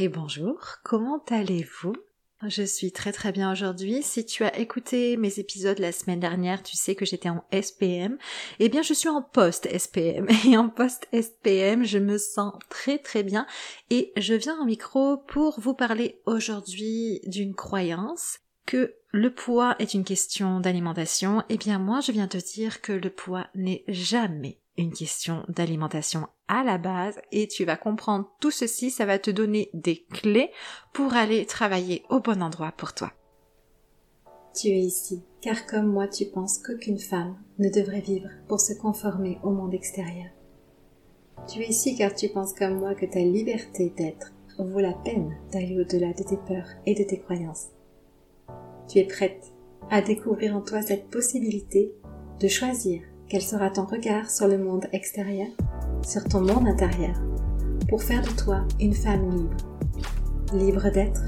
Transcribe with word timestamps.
et 0.00 0.06
bonjour, 0.06 0.76
comment 0.84 1.24
allez-vous? 1.28 1.92
Je 2.46 2.62
suis 2.62 2.92
très 2.92 3.10
très 3.10 3.32
bien 3.32 3.50
aujourd'hui. 3.50 4.00
Si 4.04 4.24
tu 4.24 4.44
as 4.44 4.56
écouté 4.56 5.16
mes 5.16 5.40
épisodes 5.40 5.80
la 5.80 5.90
semaine 5.90 6.20
dernière, 6.20 6.62
tu 6.62 6.76
sais 6.76 6.94
que 6.94 7.04
j'étais 7.04 7.30
en 7.30 7.44
SPM. 7.50 8.16
Eh 8.60 8.68
bien, 8.68 8.82
je 8.82 8.94
suis 8.94 9.08
en 9.08 9.22
post-SPM. 9.22 10.28
Et 10.46 10.56
en 10.56 10.68
post-SPM, 10.68 11.84
je 11.84 11.98
me 11.98 12.16
sens 12.16 12.52
très 12.68 12.98
très 12.98 13.24
bien. 13.24 13.44
Et 13.90 14.12
je 14.16 14.34
viens 14.34 14.56
en 14.60 14.66
micro 14.66 15.16
pour 15.16 15.58
vous 15.58 15.74
parler 15.74 16.20
aujourd'hui 16.26 17.20
d'une 17.26 17.56
croyance 17.56 18.38
que 18.66 18.94
le 19.10 19.34
poids 19.34 19.74
est 19.80 19.94
une 19.94 20.04
question 20.04 20.60
d'alimentation. 20.60 21.42
Eh 21.48 21.56
bien, 21.56 21.80
moi, 21.80 21.98
je 21.98 22.12
viens 22.12 22.28
te 22.28 22.38
dire 22.38 22.82
que 22.82 22.92
le 22.92 23.10
poids 23.10 23.48
n'est 23.56 23.82
jamais 23.88 24.60
une 24.78 24.92
question 24.92 25.44
d'alimentation 25.48 26.26
à 26.48 26.64
la 26.64 26.78
base 26.78 27.18
et 27.32 27.46
tu 27.46 27.64
vas 27.64 27.76
comprendre 27.76 28.30
tout 28.40 28.50
ceci, 28.50 28.90
ça 28.90 29.04
va 29.04 29.18
te 29.18 29.30
donner 29.30 29.68
des 29.74 30.06
clés 30.12 30.50
pour 30.94 31.14
aller 31.14 31.44
travailler 31.44 32.04
au 32.08 32.20
bon 32.20 32.42
endroit 32.42 32.72
pour 32.72 32.94
toi. 32.94 33.12
Tu 34.54 34.68
es 34.68 34.80
ici, 34.80 35.22
car 35.42 35.66
comme 35.66 35.86
moi 35.86 36.08
tu 36.08 36.24
penses 36.26 36.58
qu'aucune 36.58 36.98
femme 36.98 37.36
ne 37.58 37.68
devrait 37.68 38.00
vivre 38.00 38.30
pour 38.48 38.60
se 38.60 38.72
conformer 38.72 39.38
au 39.42 39.50
monde 39.50 39.74
extérieur. 39.74 40.30
Tu 41.46 41.60
es 41.60 41.68
ici 41.68 41.96
car 41.96 42.14
tu 42.14 42.28
penses 42.28 42.54
comme 42.54 42.78
moi 42.78 42.94
que 42.94 43.06
ta 43.06 43.20
liberté 43.20 43.92
d'être 43.96 44.32
vaut 44.64 44.80
la 44.80 44.92
peine 44.92 45.36
d'aller 45.52 45.78
au-delà 45.78 46.12
de 46.12 46.22
tes 46.22 46.36
peurs 46.36 46.68
et 46.86 46.94
de 46.94 47.04
tes 47.04 47.18
croyances. 47.18 47.68
Tu 48.88 48.98
es 48.98 49.04
prête 49.04 49.52
à 49.90 50.02
découvrir 50.02 50.56
en 50.56 50.60
toi 50.60 50.82
cette 50.82 51.08
possibilité 51.08 51.92
de 52.40 52.48
choisir 52.48 53.02
quel 53.28 53.42
sera 53.42 53.68
ton 53.68 53.84
regard 53.84 54.30
sur 54.30 54.48
le 54.48 54.56
monde 54.56 54.86
extérieur, 54.92 55.48
sur 56.02 56.24
ton 56.24 56.40
monde 56.40 56.66
intérieur, 56.66 57.14
pour 57.88 58.02
faire 58.02 58.22
de 58.22 58.30
toi 58.30 58.64
une 58.80 58.94
femme 58.94 59.30
libre 59.30 59.56
Libre 60.54 60.90
d'être, 60.90 61.20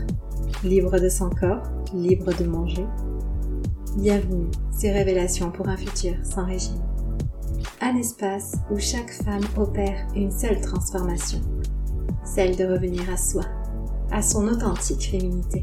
libre 0.65 0.99
de 0.99 1.11
son 1.11 1.29
corps, 1.29 1.63
libre 1.93 2.33
de 2.39 2.47
manger. 2.47 2.87
Bienvenue, 3.99 4.51
ces 4.71 4.91
révélations 4.91 5.51
pour 5.51 5.69
un 5.69 5.77
futur 5.77 6.15
sans 6.23 6.47
régime. 6.47 6.81
Un 7.83 7.97
espace 7.97 8.57
où 8.71 8.79
chaque 8.79 9.11
femme 9.11 9.45
opère 9.59 10.07
une 10.17 10.31
seule 10.31 10.63
transformation, 10.63 11.41
celle 12.25 12.57
de 12.57 12.65
revenir 12.65 13.03
à 13.13 13.19
soi, 13.19 13.45
à 14.11 14.23
son 14.23 14.49
authentique 14.49 15.11
féminité. 15.11 15.63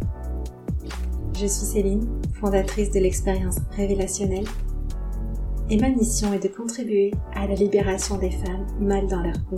Je 1.33 1.47
suis 1.47 1.65
Céline, 1.65 2.07
fondatrice 2.39 2.91
de 2.91 2.99
l'expérience 2.99 3.57
révélationnelle 3.75 4.45
et 5.69 5.77
ma 5.77 5.89
mission 5.89 6.33
est 6.33 6.43
de 6.43 6.47
contribuer 6.47 7.11
à 7.33 7.47
la 7.47 7.55
libération 7.55 8.17
des 8.17 8.31
femmes 8.31 8.65
mal 8.79 9.07
dans 9.07 9.21
leur 9.21 9.39
peau. 9.49 9.57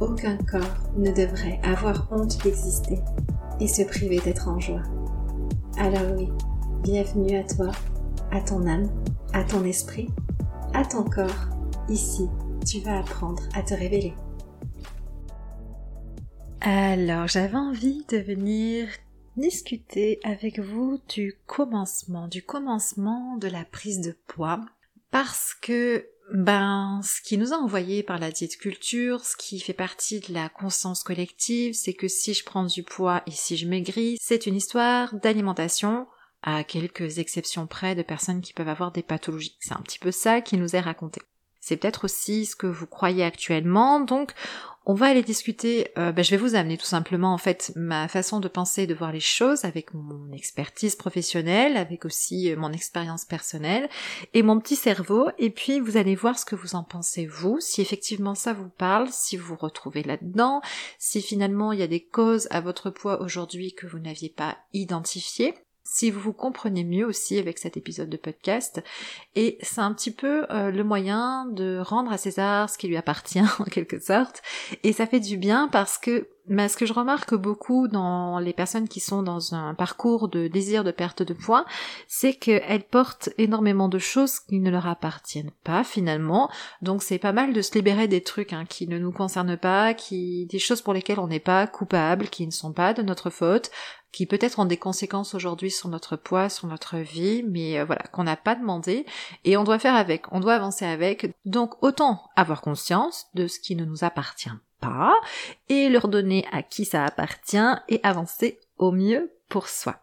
Aucun 0.00 0.36
corps 0.38 0.90
ne 0.96 1.12
devrait 1.12 1.60
avoir 1.62 2.08
honte 2.10 2.42
d'exister 2.42 2.98
et 3.60 3.68
se 3.68 3.82
priver 3.82 4.18
d'être 4.20 4.48
en 4.48 4.58
joie. 4.58 4.82
Alors 5.78 6.16
oui, 6.16 6.28
bienvenue 6.82 7.36
à 7.36 7.44
toi, 7.44 7.70
à 8.30 8.40
ton 8.40 8.66
âme, 8.66 8.90
à 9.32 9.44
ton 9.44 9.64
esprit, 9.64 10.08
à 10.74 10.84
ton 10.84 11.04
corps. 11.04 11.48
Ici, 11.88 12.28
tu 12.66 12.80
vas 12.80 12.98
apprendre 12.98 13.42
à 13.54 13.62
te 13.62 13.74
révéler. 13.74 14.14
Alors, 16.60 17.26
j'avais 17.26 17.56
envie 17.56 18.04
de 18.08 18.18
venir 18.18 18.86
discuter 19.36 20.20
avec 20.24 20.58
vous 20.58 21.00
du 21.08 21.36
commencement, 21.46 22.28
du 22.28 22.42
commencement 22.42 23.36
de 23.36 23.48
la 23.48 23.64
prise 23.64 24.00
de 24.00 24.16
poids, 24.26 24.60
parce 25.10 25.54
que 25.60 26.06
ben, 26.32 27.00
ce 27.02 27.20
qui 27.20 27.36
nous 27.36 27.52
a 27.52 27.56
envoyé 27.56 28.02
par 28.02 28.18
la 28.18 28.30
diète 28.30 28.56
culture, 28.56 29.24
ce 29.24 29.36
qui 29.36 29.60
fait 29.60 29.72
partie 29.72 30.20
de 30.20 30.32
la 30.32 30.48
conscience 30.48 31.02
collective, 31.02 31.74
c'est 31.74 31.92
que 31.92 32.08
si 32.08 32.32
je 32.32 32.44
prends 32.44 32.64
du 32.64 32.82
poids 32.82 33.22
et 33.26 33.32
si 33.32 33.56
je 33.56 33.68
maigris, 33.68 34.16
c'est 34.20 34.46
une 34.46 34.56
histoire 34.56 35.14
d'alimentation, 35.16 36.06
à 36.42 36.64
quelques 36.64 37.18
exceptions 37.18 37.66
près 37.66 37.94
de 37.94 38.02
personnes 38.02 38.40
qui 38.40 38.52
peuvent 38.52 38.68
avoir 38.68 38.92
des 38.92 39.02
pathologies. 39.02 39.56
C'est 39.60 39.74
un 39.74 39.82
petit 39.82 39.98
peu 39.98 40.10
ça 40.10 40.40
qui 40.40 40.56
nous 40.56 40.74
est 40.74 40.80
raconté. 40.80 41.22
C'est 41.60 41.76
peut-être 41.76 42.04
aussi 42.04 42.46
ce 42.46 42.56
que 42.56 42.66
vous 42.66 42.88
croyez 42.88 43.22
actuellement, 43.22 44.00
donc 44.00 44.32
on 44.84 44.94
va 44.94 45.06
aller 45.06 45.22
discuter, 45.22 45.88
euh, 45.96 46.12
ben, 46.12 46.24
je 46.24 46.30
vais 46.30 46.36
vous 46.36 46.54
amener 46.54 46.76
tout 46.76 46.86
simplement 46.86 47.32
en 47.32 47.38
fait 47.38 47.72
ma 47.76 48.08
façon 48.08 48.40
de 48.40 48.48
penser, 48.48 48.86
de 48.86 48.94
voir 48.94 49.12
les 49.12 49.20
choses 49.20 49.64
avec 49.64 49.94
mon 49.94 50.32
expertise 50.32 50.96
professionnelle, 50.96 51.76
avec 51.76 52.04
aussi 52.04 52.50
euh, 52.50 52.56
mon 52.56 52.72
expérience 52.72 53.24
personnelle 53.24 53.88
et 54.34 54.42
mon 54.42 54.58
petit 54.58 54.76
cerveau, 54.76 55.28
et 55.38 55.50
puis 55.50 55.78
vous 55.78 55.96
allez 55.96 56.14
voir 56.14 56.38
ce 56.38 56.44
que 56.44 56.56
vous 56.56 56.74
en 56.74 56.82
pensez 56.82 57.26
vous, 57.26 57.60
si 57.60 57.80
effectivement 57.80 58.34
ça 58.34 58.52
vous 58.52 58.70
parle, 58.70 59.08
si 59.10 59.36
vous 59.36 59.48
vous 59.48 59.56
retrouvez 59.56 60.02
là-dedans, 60.02 60.60
si 60.98 61.22
finalement 61.22 61.72
il 61.72 61.78
y 61.78 61.84
a 61.84 61.88
des 61.88 62.04
causes 62.04 62.48
à 62.50 62.60
votre 62.60 62.90
poids 62.90 63.20
aujourd'hui 63.20 63.74
que 63.74 63.86
vous 63.86 63.98
n'aviez 63.98 64.30
pas 64.30 64.58
identifiées 64.72 65.54
si 65.84 66.10
vous 66.10 66.20
vous 66.20 66.32
comprenez 66.32 66.84
mieux 66.84 67.04
aussi 67.04 67.38
avec 67.38 67.58
cet 67.58 67.76
épisode 67.76 68.08
de 68.08 68.16
podcast. 68.16 68.82
Et 69.34 69.58
c'est 69.62 69.80
un 69.80 69.92
petit 69.92 70.12
peu 70.12 70.46
euh, 70.50 70.70
le 70.70 70.84
moyen 70.84 71.46
de 71.46 71.78
rendre 71.80 72.12
à 72.12 72.18
César 72.18 72.70
ce 72.70 72.78
qui 72.78 72.88
lui 72.88 72.96
appartient 72.96 73.40
en 73.58 73.64
quelque 73.64 73.98
sorte. 73.98 74.42
Et 74.82 74.92
ça 74.92 75.06
fait 75.06 75.20
du 75.20 75.36
bien 75.36 75.68
parce 75.68 75.98
que 75.98 76.28
ce 76.48 76.76
que 76.76 76.86
je 76.86 76.92
remarque 76.92 77.34
beaucoup 77.34 77.88
dans 77.88 78.38
les 78.38 78.52
personnes 78.52 78.88
qui 78.88 79.00
sont 79.00 79.22
dans 79.22 79.54
un 79.54 79.74
parcours 79.74 80.28
de 80.28 80.48
désir 80.48 80.82
de 80.82 80.90
perte 80.90 81.22
de 81.22 81.34
poids, 81.34 81.64
c'est 82.08 82.34
qu'elles 82.34 82.84
portent 82.84 83.30
énormément 83.38 83.88
de 83.88 83.98
choses 83.98 84.40
qui 84.40 84.58
ne 84.58 84.70
leur 84.70 84.86
appartiennent 84.86 85.52
pas 85.62 85.84
finalement. 85.84 86.50
Donc 86.80 87.02
c'est 87.02 87.18
pas 87.18 87.32
mal 87.32 87.52
de 87.52 87.62
se 87.62 87.74
libérer 87.74 88.08
des 88.08 88.22
trucs 88.22 88.52
hein, 88.52 88.64
qui 88.68 88.88
ne 88.88 88.98
nous 88.98 89.12
concernent 89.12 89.56
pas, 89.56 89.94
qui 89.94 90.46
des 90.46 90.58
choses 90.58 90.82
pour 90.82 90.94
lesquelles 90.94 91.20
on 91.20 91.28
n'est 91.28 91.38
pas 91.38 91.66
coupable, 91.66 92.28
qui 92.28 92.46
ne 92.46 92.52
sont 92.52 92.72
pas 92.72 92.92
de 92.92 93.02
notre 93.02 93.30
faute, 93.30 93.70
qui 94.12 94.26
peut-être 94.26 94.58
ont 94.58 94.66
des 94.66 94.76
conséquences 94.76 95.34
aujourd'hui 95.34 95.70
sur 95.70 95.88
notre 95.88 96.16
poids, 96.16 96.48
sur 96.48 96.68
notre 96.68 96.98
vie, 96.98 97.42
mais 97.42 97.78
euh, 97.78 97.84
voilà, 97.84 98.02
qu'on 98.12 98.24
n'a 98.24 98.36
pas 98.36 98.54
demandé, 98.54 99.06
et 99.44 99.56
on 99.56 99.64
doit 99.64 99.78
faire 99.78 99.96
avec, 99.96 100.30
on 100.32 100.40
doit 100.40 100.54
avancer 100.54 100.84
avec. 100.84 101.34
Donc 101.44 101.82
autant 101.82 102.22
avoir 102.36 102.60
conscience 102.60 103.26
de 103.34 103.46
ce 103.46 103.58
qui 103.58 103.74
ne 103.74 103.84
nous 103.84 104.04
appartient 104.04 104.50
pas, 104.80 105.14
et 105.68 105.88
leur 105.88 106.08
donner 106.08 106.44
à 106.52 106.62
qui 106.62 106.84
ça 106.84 107.04
appartient, 107.04 107.56
et 107.88 108.00
avancer 108.02 108.60
au 108.78 108.92
mieux 108.92 109.32
pour 109.48 109.68
soi. 109.68 109.96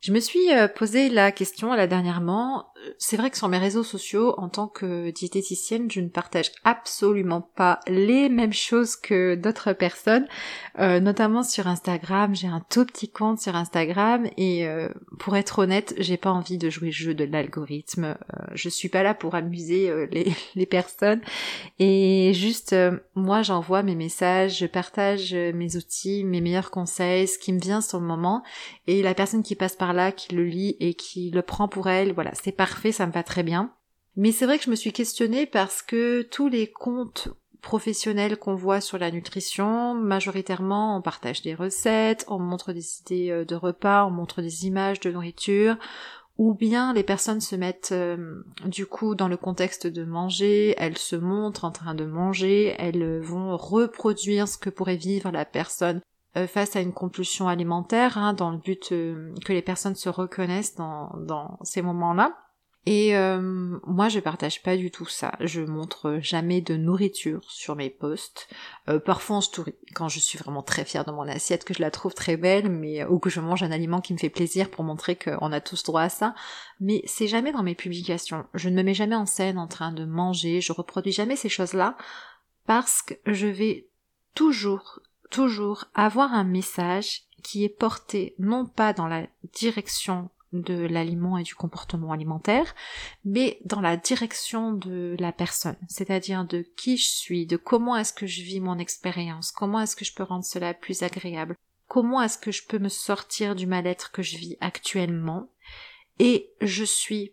Je 0.00 0.12
me 0.12 0.20
suis 0.20 0.52
euh, 0.54 0.66
posé 0.68 1.10
la 1.10 1.30
question 1.30 1.74
là 1.74 1.86
dernièrement. 1.86 2.69
Euh, 2.80 2.92
c'est 2.98 3.16
vrai 3.16 3.30
que 3.30 3.36
sur 3.36 3.48
mes 3.48 3.58
réseaux 3.58 3.82
sociaux, 3.82 4.34
en 4.38 4.48
tant 4.48 4.68
que 4.68 5.10
diététicienne, 5.10 5.90
je 5.90 6.00
ne 6.00 6.08
partage 6.08 6.52
absolument 6.64 7.40
pas 7.40 7.80
les 7.86 8.28
mêmes 8.28 8.52
choses 8.52 8.96
que 8.96 9.34
d'autres 9.34 9.72
personnes, 9.72 10.26
euh, 10.78 11.00
notamment 11.00 11.42
sur 11.42 11.66
Instagram. 11.66 12.34
J'ai 12.34 12.48
un 12.48 12.64
tout 12.70 12.84
petit 12.84 13.10
compte 13.10 13.40
sur 13.40 13.56
Instagram 13.56 14.28
et 14.36 14.66
pour 15.18 15.36
être 15.36 15.60
honnête, 15.60 15.94
j'ai 15.98 16.16
pas 16.16 16.30
envie 16.30 16.58
de 16.58 16.70
jouer 16.70 16.88
le 16.88 16.92
jeu 16.92 17.14
de 17.14 17.24
l'algorithme. 17.24 18.16
je 18.52 18.68
suis 18.68 18.88
pas 18.88 19.02
là 19.02 19.14
pour 19.14 19.34
amuser 19.34 19.92
les, 20.10 20.32
les, 20.54 20.66
personnes 20.66 21.20
et 21.78 22.32
juste 22.34 22.74
moi 23.14 23.42
j'envoie 23.42 23.82
mes 23.82 23.94
messages, 23.94 24.58
je 24.58 24.66
partage 24.66 25.34
mes 25.34 25.76
outils, 25.76 26.24
mes 26.24 26.40
meilleurs 26.40 26.70
conseils, 26.70 27.26
ce 27.26 27.38
qui 27.38 27.52
me 27.52 27.60
vient 27.60 27.80
sur 27.80 27.98
le 28.00 28.06
moment 28.06 28.42
et 28.86 29.02
la 29.02 29.14
personne 29.14 29.42
qui 29.42 29.54
passe 29.54 29.76
par 29.76 29.92
là, 29.92 30.12
qui 30.12 30.34
le 30.34 30.44
lit 30.44 30.76
et 30.80 30.94
qui 30.94 31.30
le 31.30 31.42
prend 31.42 31.68
pour 31.68 31.88
elle, 31.88 32.12
voilà, 32.12 32.32
c'est 32.34 32.52
parfait, 32.70 32.92
ça 32.92 33.06
me 33.06 33.12
va 33.12 33.22
très 33.22 33.42
bien. 33.42 33.72
Mais 34.16 34.32
c'est 34.32 34.46
vrai 34.46 34.58
que 34.58 34.64
je 34.64 34.70
me 34.70 34.76
suis 34.76 34.92
questionnée 34.92 35.46
parce 35.46 35.82
que 35.82 36.22
tous 36.22 36.48
les 36.48 36.70
comptes 36.70 37.28
professionnels 37.62 38.38
qu'on 38.38 38.54
voit 38.54 38.80
sur 38.80 38.96
la 38.96 39.10
nutrition, 39.10 39.94
majoritairement 39.94 40.96
on 40.96 41.02
partage 41.02 41.42
des 41.42 41.54
recettes, 41.54 42.24
on 42.28 42.38
montre 42.38 42.72
des 42.72 43.00
idées 43.00 43.30
euh, 43.30 43.44
de 43.44 43.54
repas, 43.54 44.06
on 44.06 44.10
montre 44.10 44.40
des 44.40 44.66
images 44.66 45.00
de 45.00 45.10
nourriture, 45.10 45.76
ou 46.38 46.54
bien 46.54 46.94
les 46.94 47.02
personnes 47.02 47.40
se 47.40 47.56
mettent 47.56 47.92
euh, 47.92 48.42
du 48.64 48.86
coup 48.86 49.14
dans 49.14 49.28
le 49.28 49.36
contexte 49.36 49.86
de 49.86 50.04
manger, 50.04 50.74
elles 50.78 50.96
se 50.96 51.16
montrent 51.16 51.64
en 51.64 51.72
train 51.72 51.94
de 51.94 52.06
manger, 52.06 52.74
elles 52.78 53.20
vont 53.20 53.56
reproduire 53.56 54.48
ce 54.48 54.58
que 54.58 54.70
pourrait 54.70 54.96
vivre 54.96 55.30
la 55.30 55.44
personne 55.44 56.00
euh, 56.36 56.46
face 56.46 56.76
à 56.76 56.80
une 56.80 56.92
compulsion 56.92 57.48
alimentaire, 57.48 58.16
hein, 58.16 58.34
dans 58.34 58.52
le 58.52 58.58
but 58.58 58.92
euh, 58.92 59.34
que 59.44 59.52
les 59.52 59.62
personnes 59.62 59.96
se 59.96 60.08
reconnaissent 60.08 60.76
dans, 60.76 61.10
dans 61.18 61.58
ces 61.62 61.82
moments-là. 61.82 62.36
Et 62.86 63.14
euh, 63.14 63.78
moi, 63.86 64.08
je 64.08 64.20
partage 64.20 64.62
pas 64.62 64.76
du 64.76 64.90
tout 64.90 65.06
ça. 65.06 65.32
Je 65.40 65.60
montre 65.60 66.18
jamais 66.22 66.60
de 66.60 66.76
nourriture 66.76 67.44
sur 67.48 67.76
mes 67.76 67.90
posts. 67.90 68.48
parfois 69.04 69.36
en 69.36 69.40
story, 69.40 69.74
quand 69.94 70.08
je 70.08 70.18
suis 70.18 70.38
vraiment 70.38 70.62
très 70.62 70.84
fière 70.84 71.04
de 71.04 71.12
mon 71.12 71.28
assiette, 71.28 71.64
que 71.64 71.74
je 71.74 71.82
la 71.82 71.90
trouve 71.90 72.14
très 72.14 72.36
belle, 72.36 72.70
mais 72.70 73.04
ou 73.04 73.18
que 73.18 73.30
je 73.30 73.40
mange 73.40 73.62
un 73.62 73.70
aliment 73.70 74.00
qui 74.00 74.14
me 74.14 74.18
fait 74.18 74.30
plaisir 74.30 74.70
pour 74.70 74.82
montrer 74.84 75.14
qu'on 75.14 75.52
a 75.52 75.60
tous 75.60 75.82
droit 75.82 76.02
à 76.02 76.08
ça. 76.08 76.34
Mais 76.80 77.02
c'est 77.04 77.28
jamais 77.28 77.52
dans 77.52 77.62
mes 77.62 77.74
publications. 77.74 78.46
Je 78.54 78.68
ne 78.68 78.76
me 78.76 78.82
mets 78.82 78.94
jamais 78.94 79.16
en 79.16 79.26
scène 79.26 79.58
en 79.58 79.68
train 79.68 79.92
de 79.92 80.06
manger. 80.06 80.60
Je 80.60 80.72
reproduis 80.72 81.12
jamais 81.12 81.36
ces 81.36 81.50
choses-là 81.50 81.96
parce 82.66 83.02
que 83.02 83.14
je 83.26 83.46
vais 83.46 83.88
toujours 84.34 85.00
toujours 85.30 85.86
avoir 85.94 86.34
un 86.34 86.44
message 86.44 87.22
qui 87.42 87.64
est 87.64 87.68
porté 87.68 88.34
non 88.38 88.66
pas 88.66 88.92
dans 88.92 89.06
la 89.06 89.26
direction 89.54 90.28
de 90.52 90.74
l'aliment 90.74 91.38
et 91.38 91.42
du 91.42 91.54
comportement 91.54 92.12
alimentaire, 92.12 92.74
mais 93.24 93.60
dans 93.64 93.80
la 93.80 93.96
direction 93.96 94.72
de 94.72 95.16
la 95.18 95.32
personne, 95.32 95.76
c'est-à-dire 95.88 96.44
de 96.44 96.62
qui 96.76 96.96
je 96.96 97.08
suis, 97.08 97.46
de 97.46 97.56
comment 97.56 97.96
est-ce 97.96 98.12
que 98.12 98.26
je 98.26 98.42
vis 98.42 98.60
mon 98.60 98.78
expérience, 98.78 99.52
comment 99.52 99.80
est-ce 99.80 99.96
que 99.96 100.04
je 100.04 100.14
peux 100.14 100.22
rendre 100.22 100.44
cela 100.44 100.74
plus 100.74 101.02
agréable, 101.02 101.56
comment 101.86 102.20
est-ce 102.22 102.38
que 102.38 102.52
je 102.52 102.66
peux 102.66 102.78
me 102.78 102.88
sortir 102.88 103.54
du 103.54 103.66
mal-être 103.66 104.10
que 104.10 104.22
je 104.22 104.36
vis 104.38 104.56
actuellement, 104.60 105.50
et 106.18 106.50
je 106.60 106.84
suis 106.84 107.32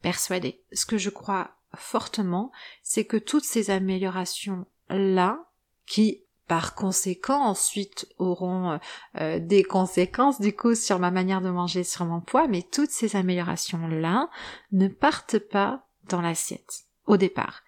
persuadée, 0.00 0.62
ce 0.72 0.86
que 0.86 0.98
je 0.98 1.10
crois 1.10 1.56
fortement, 1.74 2.52
c'est 2.82 3.04
que 3.04 3.16
toutes 3.16 3.44
ces 3.44 3.70
améliorations-là, 3.70 5.46
qui 5.86 6.21
par 6.48 6.74
conséquent 6.74 7.40
ensuite 7.42 8.06
auront 8.18 8.78
euh, 9.20 9.38
des 9.38 9.62
conséquences 9.62 10.40
du 10.40 10.54
coup 10.54 10.74
sur 10.74 10.98
ma 10.98 11.10
manière 11.10 11.40
de 11.40 11.50
manger, 11.50 11.84
sur 11.84 12.04
mon 12.04 12.20
poids, 12.20 12.48
mais 12.48 12.62
toutes 12.62 12.90
ces 12.90 13.16
améliorations-là 13.16 14.28
ne 14.72 14.88
partent 14.88 15.38
pas 15.38 15.86
dans 16.08 16.20
l'assiette 16.20 16.84
au 17.06 17.16
départ. 17.16 17.62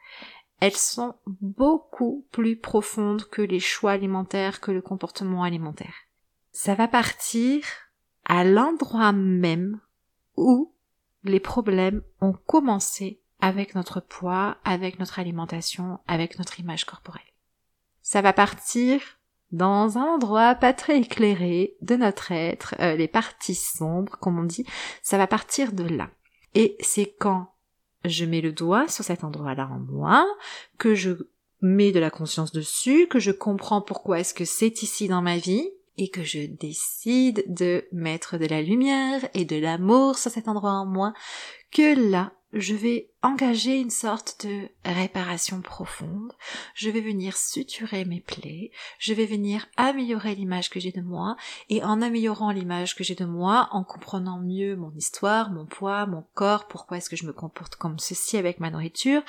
Elles 0.60 0.76
sont 0.76 1.14
beaucoup 1.26 2.26
plus 2.30 2.56
profondes 2.56 3.24
que 3.24 3.42
les 3.42 3.60
choix 3.60 3.92
alimentaires, 3.92 4.60
que 4.60 4.70
le 4.70 4.82
comportement 4.82 5.42
alimentaire. 5.42 5.94
Ça 6.52 6.74
va 6.74 6.88
partir 6.88 7.64
à 8.24 8.44
l'endroit 8.44 9.12
même 9.12 9.80
où 10.36 10.72
les 11.24 11.40
problèmes 11.40 12.02
ont 12.20 12.32
commencé 12.32 13.20
avec 13.40 13.74
notre 13.74 14.00
poids, 14.00 14.56
avec 14.64 14.98
notre 14.98 15.18
alimentation, 15.18 15.98
avec 16.06 16.38
notre 16.38 16.60
image 16.60 16.84
corporelle. 16.84 17.33
Ça 18.04 18.20
va 18.20 18.34
partir 18.34 19.00
dans 19.50 19.96
un 19.96 20.02
endroit 20.02 20.54
pas 20.54 20.74
très 20.74 20.98
éclairé 20.98 21.74
de 21.80 21.96
notre 21.96 22.32
être, 22.32 22.74
euh, 22.80 22.96
les 22.96 23.08
parties 23.08 23.54
sombres, 23.54 24.18
comme 24.20 24.38
on 24.38 24.44
dit, 24.44 24.66
ça 25.02 25.16
va 25.16 25.26
partir 25.26 25.72
de 25.72 25.84
là. 25.84 26.10
Et 26.54 26.76
c'est 26.80 27.14
quand 27.18 27.54
je 28.04 28.26
mets 28.26 28.42
le 28.42 28.52
doigt 28.52 28.88
sur 28.88 29.04
cet 29.04 29.24
endroit-là 29.24 29.70
en 29.72 29.78
moi, 29.78 30.26
que 30.76 30.94
je 30.94 31.12
mets 31.62 31.92
de 31.92 31.98
la 31.98 32.10
conscience 32.10 32.52
dessus, 32.52 33.06
que 33.08 33.18
je 33.18 33.30
comprends 33.30 33.80
pourquoi 33.80 34.20
est-ce 34.20 34.34
que 34.34 34.44
c'est 34.44 34.82
ici 34.82 35.08
dans 35.08 35.22
ma 35.22 35.38
vie, 35.38 35.66
et 35.96 36.10
que 36.10 36.24
je 36.24 36.40
décide 36.46 37.42
de 37.46 37.86
mettre 37.90 38.36
de 38.36 38.44
la 38.46 38.60
lumière 38.60 39.26
et 39.32 39.46
de 39.46 39.56
l'amour 39.56 40.18
sur 40.18 40.30
cet 40.30 40.46
endroit 40.46 40.72
en 40.72 40.84
moi, 40.84 41.14
que 41.70 42.10
là, 42.10 42.32
je 42.54 42.74
vais 42.74 43.10
engager 43.22 43.80
une 43.80 43.90
sorte 43.90 44.46
de 44.46 44.68
réparation 44.84 45.60
profonde, 45.60 46.32
je 46.74 46.88
vais 46.88 47.00
venir 47.00 47.36
suturer 47.36 48.04
mes 48.04 48.20
plaies, 48.20 48.70
je 48.98 49.12
vais 49.12 49.26
venir 49.26 49.66
améliorer 49.76 50.34
l'image 50.34 50.70
que 50.70 50.78
j'ai 50.78 50.92
de 50.92 51.00
moi, 51.00 51.36
et 51.68 51.82
en 51.82 52.00
améliorant 52.00 52.52
l'image 52.52 52.94
que 52.94 53.02
j'ai 53.02 53.16
de 53.16 53.24
moi, 53.24 53.68
en 53.72 53.82
comprenant 53.82 54.38
mieux 54.38 54.76
mon 54.76 54.92
histoire, 54.94 55.50
mon 55.50 55.66
poids, 55.66 56.06
mon 56.06 56.24
corps, 56.34 56.68
pourquoi 56.68 56.98
est-ce 56.98 57.10
que 57.10 57.16
je 57.16 57.26
me 57.26 57.32
comporte 57.32 57.76
comme 57.76 57.98
ceci 57.98 58.36
avec 58.36 58.60
ma 58.60 58.70
nourriture, 58.70 59.22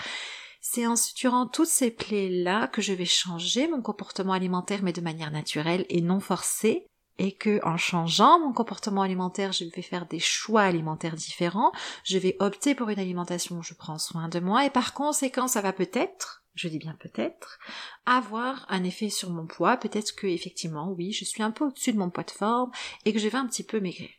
c'est 0.61 0.87
en 0.87 0.95
suturant 0.95 1.47
toutes 1.47 1.67
ces 1.67 1.91
plaies-là 1.91 2.67
que 2.67 2.81
je 2.81 2.93
vais 2.93 3.05
changer 3.05 3.67
mon 3.67 3.81
comportement 3.81 4.33
alimentaire 4.33 4.81
mais 4.83 4.93
de 4.93 5.01
manière 5.01 5.31
naturelle 5.31 5.85
et 5.89 6.01
non 6.01 6.19
forcée, 6.19 6.87
et 7.17 7.33
que 7.33 7.59
en 7.65 7.77
changeant 7.77 8.39
mon 8.39 8.53
comportement 8.53 9.01
alimentaire, 9.01 9.51
je 9.51 9.65
vais 9.65 9.81
faire 9.81 10.05
des 10.05 10.19
choix 10.19 10.61
alimentaires 10.61 11.15
différents, 11.15 11.71
je 12.03 12.17
vais 12.17 12.35
opter 12.39 12.75
pour 12.75 12.89
une 12.89 12.99
alimentation 12.99 13.57
où 13.57 13.63
je 13.63 13.73
prends 13.73 13.99
soin 13.99 14.27
de 14.27 14.39
moi 14.39 14.65
et 14.65 14.69
par 14.69 14.93
conséquent, 14.93 15.47
ça 15.47 15.61
va 15.61 15.73
peut-être 15.73 16.45
je 16.55 16.69
dis 16.69 16.79
bien 16.79 16.95
peut-être, 16.99 17.59
avoir 18.05 18.65
un 18.69 18.83
effet 18.83 19.09
sur 19.09 19.29
mon 19.29 19.45
poids, 19.45 19.77
peut-être 19.77 20.15
que 20.15 20.25
effectivement, 20.25 20.89
oui, 20.89 21.11
je 21.11 21.25
suis 21.25 21.43
un 21.43 21.51
peu 21.51 21.65
au-dessus 21.65 21.91
de 21.91 21.97
mon 21.97 22.09
poids 22.09 22.23
de 22.23 22.31
forme 22.31 22.71
et 23.03 23.13
que 23.13 23.19
je 23.19 23.27
vais 23.27 23.37
un 23.37 23.45
petit 23.45 23.63
peu 23.63 23.79
maigrir. 23.79 24.09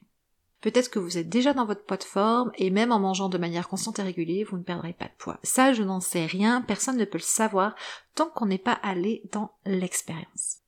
Peut-être 0.60 0.90
que 0.90 0.98
vous 0.98 1.19
êtes 1.19 1.28
déjà 1.28 1.54
dans 1.54 1.64
votre 1.64 1.84
poids 1.84 1.96
de 1.96 2.04
forme 2.04 2.50
et 2.56 2.70
même 2.70 2.93
en 2.93 2.98
mangeant 2.98 3.28
de 3.28 3.38
manière 3.38 3.69
constante 3.69 3.98
et 3.98 4.02
régulière, 4.02 4.46
vous 4.50 4.58
ne 4.58 4.62
perdrez 4.62 4.93
pas 4.93 5.06
de 5.06 5.16
poids. 5.19 5.38
Ça, 5.43 5.72
je 5.72 5.82
n'en 5.82 6.00
sais 6.00 6.26
rien, 6.26 6.60
personne 6.60 6.96
ne 6.96 7.04
peut 7.04 7.19
le 7.19 7.22
savoir 7.22 7.75
tant 8.14 8.28
qu'on 8.28 8.46
n'est 8.46 8.58
pas 8.58 8.78
allé 8.82 9.22
dans 9.32 9.52
l'expérience. 9.64 10.58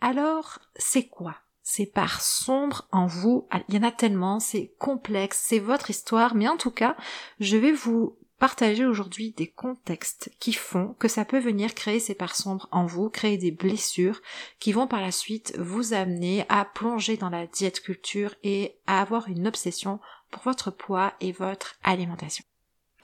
Alors, 0.00 0.58
c'est 0.76 1.08
quoi 1.08 1.36
c'est 1.68 1.86
par 1.86 2.22
sombre 2.22 2.86
en 2.92 3.06
vous. 3.06 3.48
Il 3.68 3.74
y 3.74 3.78
en 3.78 3.82
a 3.82 3.90
tellement, 3.90 4.38
c'est 4.38 4.72
complexe, 4.78 5.42
c'est 5.48 5.58
votre 5.58 5.90
histoire, 5.90 6.36
mais 6.36 6.46
en 6.46 6.56
tout 6.56 6.70
cas, 6.70 6.96
je 7.40 7.56
vais 7.56 7.72
vous 7.72 8.16
partager 8.38 8.86
aujourd'hui 8.86 9.32
des 9.32 9.48
contextes 9.48 10.30
qui 10.38 10.52
font 10.52 10.94
que 11.00 11.08
ça 11.08 11.24
peut 11.24 11.40
venir 11.40 11.74
créer 11.74 11.98
ces 11.98 12.14
parts 12.14 12.36
sombres 12.36 12.68
en 12.70 12.86
vous, 12.86 13.10
créer 13.10 13.36
des 13.36 13.50
blessures 13.50 14.22
qui 14.60 14.72
vont 14.72 14.86
par 14.86 15.00
la 15.00 15.10
suite 15.10 15.58
vous 15.58 15.92
amener 15.92 16.46
à 16.48 16.64
plonger 16.64 17.16
dans 17.16 17.30
la 17.30 17.48
diète 17.48 17.80
culture 17.80 18.36
et 18.44 18.78
à 18.86 19.00
avoir 19.00 19.26
une 19.26 19.48
obsession 19.48 19.98
pour 20.30 20.44
votre 20.44 20.70
poids 20.70 21.14
et 21.20 21.32
votre 21.32 21.74
alimentation. 21.82 22.44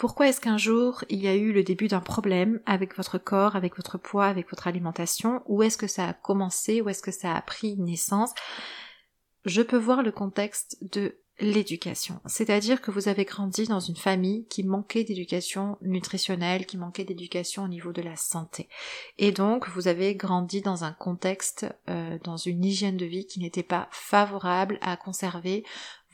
Pourquoi 0.02 0.26
est-ce 0.26 0.40
qu'un 0.40 0.58
jour 0.58 1.04
il 1.10 1.22
y 1.22 1.28
a 1.28 1.36
eu 1.36 1.52
le 1.52 1.62
début 1.62 1.86
d'un 1.86 2.00
problème 2.00 2.60
avec 2.66 2.96
votre 2.96 3.18
corps, 3.18 3.54
avec 3.54 3.76
votre 3.76 3.98
poids, 3.98 4.26
avec 4.26 4.50
votre 4.50 4.66
alimentation? 4.66 5.42
Où 5.46 5.62
est-ce 5.62 5.78
que 5.78 5.86
ça 5.86 6.08
a 6.08 6.12
commencé? 6.12 6.80
Où 6.80 6.88
est-ce 6.88 7.04
que 7.04 7.12
ça 7.12 7.36
a 7.36 7.40
pris 7.40 7.76
naissance? 7.76 8.32
Je 9.44 9.62
peux 9.62 9.76
voir 9.76 10.02
le 10.02 10.10
contexte 10.10 10.76
de 10.80 11.18
l'éducation. 11.38 12.20
C'est-à-dire 12.26 12.80
que 12.82 12.90
vous 12.90 13.06
avez 13.06 13.24
grandi 13.24 13.68
dans 13.68 13.78
une 13.78 13.96
famille 13.96 14.44
qui 14.48 14.64
manquait 14.64 15.04
d'éducation 15.04 15.78
nutritionnelle, 15.82 16.66
qui 16.66 16.78
manquait 16.78 17.04
d'éducation 17.04 17.62
au 17.62 17.68
niveau 17.68 17.92
de 17.92 18.02
la 18.02 18.16
santé. 18.16 18.68
Et 19.18 19.30
donc, 19.30 19.68
vous 19.68 19.86
avez 19.86 20.16
grandi 20.16 20.62
dans 20.62 20.82
un 20.82 20.92
contexte, 20.92 21.66
euh, 21.88 22.18
dans 22.24 22.36
une 22.36 22.64
hygiène 22.64 22.96
de 22.96 23.06
vie 23.06 23.26
qui 23.26 23.38
n'était 23.38 23.62
pas 23.62 23.88
favorable 23.92 24.78
à 24.82 24.96
conserver 24.96 25.64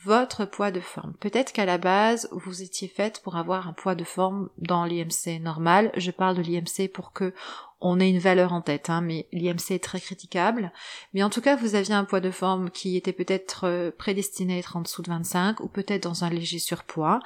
votre 0.05 0.45
poids 0.45 0.71
de 0.71 0.81
forme. 0.81 1.15
Peut-être 1.21 1.53
qu'à 1.53 1.65
la 1.65 1.79
base, 1.79 2.29
vous 2.33 2.63
étiez 2.63 2.89
faite 2.89 3.21
pour 3.23 3.37
avoir 3.37 3.69
un 3.69 3.73
poids 3.73 3.95
de 3.95 4.05
forme 4.05 4.49
dans 4.59 4.85
l'IMC 4.85 5.41
normal. 5.41 5.91
Je 5.97 6.11
parle 6.11 6.37
de 6.37 6.43
l'IMC 6.43 6.93
pour 6.93 7.13
que 7.13 7.35
on 7.81 8.01
ait 8.01 8.11
une 8.11 8.19
valeur 8.19 8.53
en 8.53 8.61
tête, 8.61 8.91
hein, 8.91 9.01
mais 9.01 9.29
l'IMC 9.33 9.71
est 9.71 9.83
très 9.83 10.01
critiquable. 10.01 10.73
Mais 11.15 11.23
en 11.23 11.31
tout 11.31 11.41
cas, 11.41 11.57
vous 11.57 11.75
aviez 11.75 11.95
un 11.95 12.05
poids 12.05 12.21
de 12.21 12.31
forme 12.31 12.71
qui 12.71 12.97
était 12.97 13.13
peut-être 13.13 13.67
euh, 13.67 13.91
prédestiné 13.97 14.55
à 14.55 14.59
être 14.59 14.77
en 14.77 14.81
dessous 14.81 15.03
de 15.03 15.11
25 15.11 15.61
ou 15.61 15.69
peut-être 15.69 16.03
dans 16.03 16.25
un 16.25 16.31
léger 16.31 16.59
surpoids. 16.59 17.21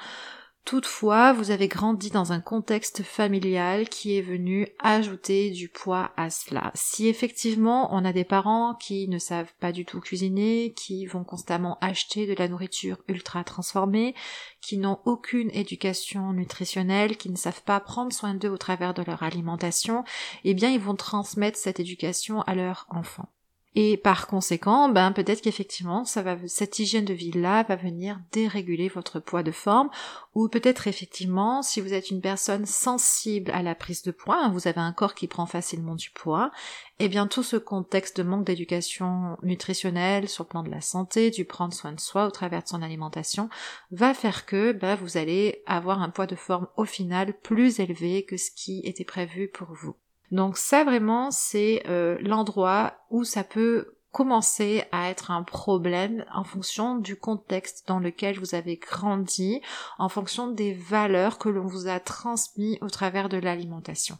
Toutefois, 0.65 1.33
vous 1.33 1.51
avez 1.51 1.67
grandi 1.67 2.11
dans 2.11 2.33
un 2.33 2.41
contexte 2.41 3.03
familial 3.03 3.89
qui 3.89 4.17
est 4.17 4.23
venu 4.23 4.69
ajouter 4.79 5.51
du 5.51 5.69
poids 5.69 6.13
à 6.17 6.31
cela. 6.31 6.71
Si 6.75 7.09
effectivement 7.09 7.93
on 7.93 8.05
a 8.05 8.13
des 8.13 8.25
parents 8.25 8.75
qui 8.77 9.09
ne 9.09 9.19
savent 9.19 9.53
pas 9.59 9.73
du 9.73 9.85
tout 9.85 10.01
cuisiner, 10.01 10.73
qui 10.75 11.05
vont 11.07 11.25
constamment 11.25 11.79
acheter 11.81 12.29
de 12.29 12.35
la 12.35 12.47
nourriture 12.47 12.99
ultra 13.09 13.43
transformée, 13.43 14.15
qui 14.61 14.79
n'ont 14.79 15.01
aucune 15.05 15.51
éducation 15.51 16.33
nutritionnelle, 16.33 17.17
qui 17.17 17.29
ne 17.29 17.37
savent 17.37 17.65
pas 17.65 17.81
prendre 17.81 18.13
soin 18.13 18.35
d'eux 18.35 18.51
au 18.51 18.59
travers 18.59 18.95
de 18.95 19.03
leur 19.03 19.25
alimentation, 19.25 20.05
eh 20.45 20.55
bien 20.55 20.71
ils 20.71 20.81
vont 20.81 20.95
transmettre 20.95 21.59
cette 21.59 21.81
éducation 21.81 22.43
à 22.43 22.55
leurs 22.55 22.87
enfants. 22.89 23.29
Et 23.75 23.97
par 23.97 24.27
conséquent, 24.27 24.91
ben 24.91 25.13
peut-être 25.13 25.41
qu'effectivement, 25.41 26.05
ça 26.05 26.21
va, 26.21 26.37
cette 26.47 26.79
hygiène 26.79 27.07
de 27.07 27.15
vie-là 27.15 27.63
va 27.63 27.77
venir 27.77 28.21
déréguler 28.31 28.89
votre 28.89 29.19
poids 29.19 29.43
de 29.43 29.51
forme, 29.51 29.89
ou 30.35 30.49
peut-être 30.49 30.89
effectivement, 30.89 31.63
si 31.63 31.81
vous 31.81 31.95
êtes 31.95 32.11
une 32.11 32.21
personne 32.21 32.67
sensible 32.67 33.51
à 33.51 33.63
la 33.63 33.75
prise 33.75 34.03
de 34.03 34.11
poids, 34.11 34.37
hein, 34.37 34.51
vous 34.51 34.69
avez 34.69 34.81
un 34.81 34.93
corps 34.93 35.15
qui 35.15 35.27
prend 35.27 35.47
facilement 35.47 35.95
du 35.95 36.11
poids, 36.11 36.51
eh 36.99 37.09
bien 37.09 37.27
tout 37.27 37.43
ce 37.43 37.57
contexte 37.57 38.19
de 38.19 38.25
manque 38.25 38.45
d'éducation 38.45 39.39
nutritionnelle 39.43 40.29
sur 40.29 40.45
le 40.45 40.49
plan 40.49 40.63
de 40.63 40.71
la 40.71 40.83
santé, 40.83 41.31
du 41.31 41.47
prendre 41.47 41.73
soin 41.73 41.93
de 41.93 42.01
soi 42.01 42.27
au 42.27 42.31
travers 42.31 42.63
de 42.63 42.69
son 42.69 42.83
alimentation, 42.83 43.49
va 43.91 44.13
faire 44.13 44.45
que 44.45 44.73
ben, 44.73 44.97
vous 44.97 45.17
allez 45.17 45.63
avoir 45.65 46.03
un 46.03 46.11
poids 46.11 46.27
de 46.27 46.37
forme 46.37 46.69
au 46.77 46.85
final 46.85 47.39
plus 47.41 47.81
élevé 47.81 48.27
que 48.27 48.37
ce 48.37 48.51
qui 48.51 48.83
était 48.85 49.05
prévu 49.05 49.49
pour 49.49 49.69
vous. 49.73 49.97
Donc 50.33 50.57
ça 50.57 50.83
vraiment 50.83 51.31
c'est 51.31 51.83
euh, 51.89 52.17
l'endroit 52.23 52.95
où 53.11 53.23
ça 53.23 53.45
peut 53.45 53.99
commencer 54.13 54.85
à 54.93 55.09
être 55.09 55.31
un 55.31 55.43
problème 55.43 56.25
en 56.35 56.45
fonction 56.45 56.97
du 56.97 57.17
contexte 57.17 57.89
dans 57.89 57.99
lequel 57.99 58.39
vous 58.39 58.55
avez 58.55 58.77
grandi, 58.77 59.63
en 59.99 60.11
fonction 60.11 60.49
des 60.49 60.75
valeurs 60.75 61.39
que 61.39 61.49
l'on 61.49 61.67
vous 61.67 61.89
a 61.89 61.99
transmis 61.99 62.79
au 62.83 62.91
travers 62.91 63.31
de 63.31 63.39
l'alimentation. 63.39 64.19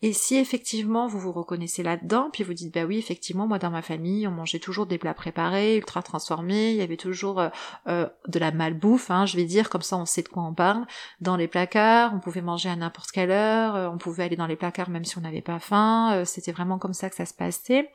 Et 0.00 0.14
si 0.14 0.36
effectivement 0.36 1.06
vous 1.06 1.20
vous 1.20 1.32
reconnaissez 1.32 1.82
là-dedans, 1.82 2.30
puis 2.32 2.42
vous 2.42 2.54
dites 2.54 2.72
bah 2.72 2.84
oui 2.84 2.96
effectivement 2.96 3.46
moi 3.46 3.58
dans 3.58 3.70
ma 3.70 3.82
famille 3.82 4.26
on 4.26 4.30
mangeait 4.30 4.58
toujours 4.58 4.86
des 4.86 4.96
plats 4.96 5.14
préparés, 5.14 5.76
ultra 5.76 6.02
transformés, 6.02 6.70
il 6.70 6.76
y 6.76 6.82
avait 6.82 6.96
toujours 6.96 7.38
euh, 7.40 7.50
euh, 7.86 8.08
de 8.26 8.38
la 8.38 8.50
malbouffe, 8.50 9.10
hein, 9.10 9.26
je 9.26 9.36
vais 9.36 9.44
dire 9.44 9.68
comme 9.68 9.82
ça 9.82 9.98
on 9.98 10.06
sait 10.06 10.22
de 10.22 10.28
quoi 10.28 10.42
on 10.42 10.54
parle, 10.54 10.86
dans 11.20 11.36
les 11.36 11.48
placards, 11.48 12.14
on 12.14 12.20
pouvait 12.20 12.40
manger 12.40 12.70
à 12.70 12.76
n'importe 12.76 13.10
quelle 13.10 13.30
heure, 13.30 13.76
euh, 13.76 13.88
on 13.90 13.98
pouvait 13.98 14.24
aller 14.24 14.36
dans 14.36 14.46
les 14.46 14.56
placards 14.56 14.88
même 14.88 15.04
si 15.04 15.18
on 15.18 15.20
n'avait 15.20 15.42
pas 15.42 15.58
faim, 15.58 16.22
c'était 16.24 16.52
vraiment 16.52 16.78
comme 16.78 16.94
ça 16.94 17.10
que 17.10 17.16
ça 17.16 17.26
se 17.26 17.34
passait. 17.34 17.90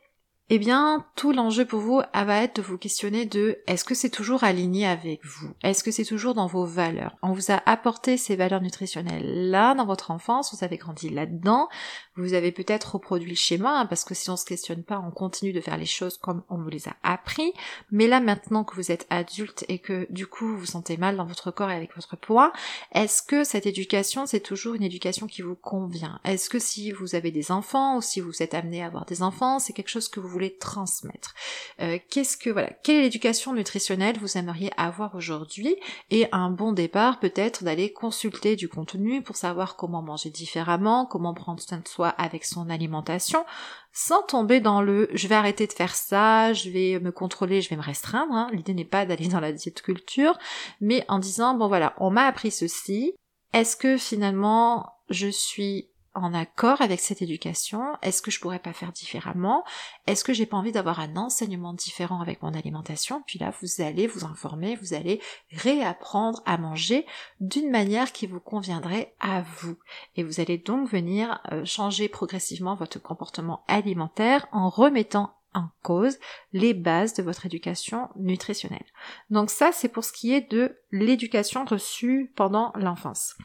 Eh 0.52 0.58
bien, 0.58 1.06
tout 1.14 1.30
l'enjeu 1.30 1.64
pour 1.64 1.78
vous 1.78 2.02
va 2.12 2.42
être 2.42 2.56
de 2.56 2.62
vous 2.62 2.76
questionner 2.76 3.24
de 3.24 3.60
est-ce 3.68 3.84
que 3.84 3.94
c'est 3.94 4.10
toujours 4.10 4.42
aligné 4.42 4.84
avec 4.84 5.24
vous? 5.24 5.50
Est-ce 5.62 5.84
que 5.84 5.92
c'est 5.92 6.04
toujours 6.04 6.34
dans 6.34 6.48
vos 6.48 6.64
valeurs? 6.64 7.16
On 7.22 7.32
vous 7.32 7.52
a 7.52 7.62
apporté 7.66 8.16
ces 8.16 8.34
valeurs 8.34 8.60
nutritionnelles 8.60 9.48
là 9.50 9.76
dans 9.76 9.86
votre 9.86 10.10
enfance, 10.10 10.52
vous 10.52 10.64
avez 10.64 10.76
grandi 10.76 11.08
là-dedans, 11.08 11.68
vous 12.16 12.34
avez 12.34 12.50
peut-être 12.50 12.96
reproduit 12.96 13.30
le 13.30 13.36
schéma, 13.36 13.78
hein, 13.78 13.86
parce 13.86 14.04
que 14.04 14.14
si 14.14 14.28
on 14.28 14.36
se 14.36 14.44
questionne 14.44 14.82
pas, 14.82 14.98
on 14.98 15.12
continue 15.12 15.52
de 15.52 15.60
faire 15.60 15.76
les 15.76 15.86
choses 15.86 16.18
comme 16.18 16.42
on 16.48 16.58
vous 16.58 16.68
les 16.68 16.88
a 16.88 16.96
appris, 17.04 17.52
mais 17.92 18.08
là 18.08 18.18
maintenant 18.18 18.64
que 18.64 18.74
vous 18.74 18.90
êtes 18.90 19.06
adulte 19.08 19.64
et 19.68 19.78
que 19.78 20.08
du 20.10 20.26
coup 20.26 20.48
vous 20.48 20.58
vous 20.58 20.66
sentez 20.66 20.96
mal 20.96 21.16
dans 21.16 21.26
votre 21.26 21.52
corps 21.52 21.70
et 21.70 21.76
avec 21.76 21.94
votre 21.94 22.16
poids, 22.16 22.52
est-ce 22.92 23.22
que 23.22 23.44
cette 23.44 23.66
éducation 23.66 24.26
c'est 24.26 24.40
toujours 24.40 24.74
une 24.74 24.82
éducation 24.82 25.28
qui 25.28 25.42
vous 25.42 25.54
convient? 25.54 26.18
Est-ce 26.24 26.50
que 26.50 26.58
si 26.58 26.90
vous 26.90 27.14
avez 27.14 27.30
des 27.30 27.52
enfants 27.52 27.98
ou 27.98 28.00
si 28.00 28.20
vous 28.20 28.42
êtes 28.42 28.54
amené 28.54 28.82
à 28.82 28.86
avoir 28.86 29.04
des 29.04 29.22
enfants, 29.22 29.60
c'est 29.60 29.72
quelque 29.72 29.88
chose 29.88 30.08
que 30.08 30.18
vous 30.18 30.39
transmettre. 30.48 31.34
Euh, 31.80 31.98
qu'est-ce 32.10 32.36
que 32.36 32.50
voilà, 32.50 32.70
quelle 32.82 32.96
est 32.96 33.02
l'éducation 33.02 33.52
nutritionnelle 33.52 34.18
vous 34.18 34.38
aimeriez 34.38 34.70
avoir 34.76 35.14
aujourd'hui 35.14 35.76
Et 36.10 36.26
un 36.32 36.50
bon 36.50 36.72
départ 36.72 37.20
peut-être 37.20 37.64
d'aller 37.64 37.92
consulter 37.92 38.56
du 38.56 38.68
contenu 38.68 39.22
pour 39.22 39.36
savoir 39.36 39.76
comment 39.76 40.02
manger 40.02 40.30
différemment, 40.30 41.06
comment 41.06 41.34
prendre 41.34 41.60
soin 41.60 41.78
de 41.78 41.88
soi 41.88 42.08
avec 42.08 42.44
son 42.44 42.70
alimentation, 42.70 43.44
sans 43.92 44.22
tomber 44.22 44.60
dans 44.60 44.80
le 44.82 45.08
je 45.12 45.28
vais 45.28 45.34
arrêter 45.34 45.66
de 45.66 45.72
faire 45.72 45.94
ça, 45.94 46.52
je 46.52 46.70
vais 46.70 46.98
me 47.00 47.12
contrôler, 47.12 47.60
je 47.60 47.68
vais 47.68 47.76
me 47.76 47.82
restreindre. 47.82 48.32
Hein. 48.32 48.48
L'idée 48.52 48.74
n'est 48.74 48.84
pas 48.84 49.06
d'aller 49.06 49.28
dans 49.28 49.40
la 49.40 49.52
diète 49.52 49.82
culture, 49.82 50.38
mais 50.80 51.04
en 51.08 51.18
disant 51.18 51.54
bon 51.54 51.68
voilà, 51.68 51.94
on 51.98 52.10
m'a 52.10 52.24
appris 52.24 52.50
ceci. 52.50 53.14
Est-ce 53.52 53.76
que 53.76 53.96
finalement 53.96 54.92
je 55.08 55.28
suis 55.28 55.90
en 56.22 56.34
accord 56.34 56.80
avec 56.80 57.00
cette 57.00 57.22
éducation? 57.22 57.96
Est-ce 58.02 58.22
que 58.22 58.30
je 58.30 58.40
pourrais 58.40 58.58
pas 58.58 58.72
faire 58.72 58.92
différemment? 58.92 59.64
Est-ce 60.06 60.24
que 60.24 60.32
j'ai 60.32 60.46
pas 60.46 60.56
envie 60.56 60.72
d'avoir 60.72 61.00
un 61.00 61.16
enseignement 61.16 61.72
différent 61.72 62.20
avec 62.20 62.42
mon 62.42 62.54
alimentation? 62.54 63.22
Puis 63.26 63.38
là, 63.38 63.52
vous 63.60 63.82
allez 63.82 64.06
vous 64.06 64.24
informer, 64.24 64.76
vous 64.76 64.94
allez 64.94 65.20
réapprendre 65.52 66.42
à 66.46 66.58
manger 66.58 67.06
d'une 67.40 67.70
manière 67.70 68.12
qui 68.12 68.26
vous 68.26 68.40
conviendrait 68.40 69.14
à 69.20 69.42
vous. 69.60 69.76
Et 70.16 70.22
vous 70.22 70.40
allez 70.40 70.58
donc 70.58 70.88
venir 70.88 71.40
euh, 71.52 71.64
changer 71.64 72.08
progressivement 72.08 72.74
votre 72.74 73.00
comportement 73.00 73.64
alimentaire 73.68 74.46
en 74.52 74.68
remettant 74.68 75.34
en 75.54 75.68
cause 75.82 76.18
les 76.52 76.74
bases 76.74 77.14
de 77.14 77.22
votre 77.22 77.46
éducation 77.46 78.08
nutritionnelle. 78.16 78.84
Donc 79.30 79.50
ça, 79.50 79.72
c'est 79.72 79.88
pour 79.88 80.04
ce 80.04 80.12
qui 80.12 80.32
est 80.32 80.50
de 80.50 80.76
l'éducation 80.92 81.64
reçue 81.64 82.32
pendant 82.36 82.72
l'enfance. 82.76 83.36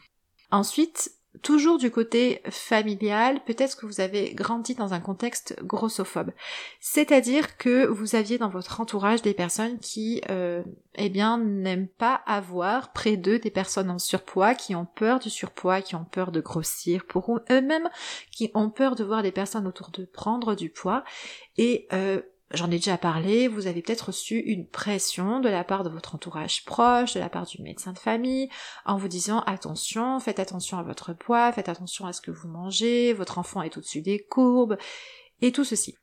Ensuite, 0.51 1.11
Toujours 1.41 1.77
du 1.77 1.91
côté 1.91 2.41
familial, 2.49 3.39
peut-être 3.45 3.77
que 3.77 3.85
vous 3.85 3.99
avez 3.99 4.33
grandi 4.33 4.75
dans 4.75 4.93
un 4.93 4.99
contexte 4.99 5.55
grossophobe. 5.63 6.31
C'est-à-dire 6.79 7.57
que 7.57 7.85
vous 7.85 8.15
aviez 8.15 8.37
dans 8.37 8.49
votre 8.49 8.79
entourage 8.79 9.21
des 9.21 9.33
personnes 9.33 9.79
qui, 9.79 10.21
euh, 10.29 10.63
eh 10.95 11.09
bien, 11.09 11.37
n'aiment 11.37 11.87
pas 11.87 12.21
avoir 12.25 12.93
près 12.93 13.17
d'eux 13.17 13.39
des 13.39 13.51
personnes 13.51 13.89
en 13.89 13.99
surpoids, 13.99 14.55
qui 14.55 14.75
ont 14.75 14.85
peur 14.85 15.19
du 15.19 15.29
surpoids, 15.29 15.81
qui 15.81 15.95
ont 15.95 16.05
peur 16.05 16.31
de 16.31 16.41
grossir 16.41 17.05
pour 17.05 17.39
eux-mêmes, 17.49 17.89
qui 18.31 18.51
ont 18.53 18.69
peur 18.69 18.95
de 18.95 19.03
voir 19.03 19.23
des 19.23 19.31
personnes 19.31 19.67
autour 19.67 19.89
d'eux 19.89 20.05
prendre 20.05 20.55
du 20.55 20.69
poids. 20.69 21.03
Et 21.57 21.87
euh, 21.93 22.21
J'en 22.51 22.67
ai 22.67 22.77
déjà 22.77 22.97
parlé, 22.97 23.47
vous 23.47 23.65
avez 23.65 23.81
peut-être 23.81 24.07
reçu 24.07 24.37
une 24.37 24.67
pression 24.67 25.39
de 25.39 25.49
la 25.49 25.63
part 25.63 25.83
de 25.83 25.89
votre 25.89 26.13
entourage 26.13 26.63
proche, 26.63 27.15
de 27.15 27.19
la 27.19 27.29
part 27.29 27.47
du 27.47 27.61
médecin 27.61 27.91
de 27.91 27.97
famille, 27.97 28.49
en 28.85 28.97
vous 28.97 29.07
disant 29.07 29.39
attention, 29.41 30.19
faites 30.19 30.39
attention 30.39 30.77
à 30.77 30.83
votre 30.83 31.13
poids, 31.13 31.51
faites 31.51 31.69
attention 31.69 32.05
à 32.05 32.13
ce 32.13 32.21
que 32.21 32.29
vous 32.29 32.47
mangez, 32.47 33.13
votre 33.13 33.39
enfant 33.39 33.63
est 33.63 33.77
au-dessus 33.77 34.01
des 34.01 34.19
courbes, 34.19 34.77
et 35.41 35.51
tout 35.51 35.63
ceci. 35.63 35.95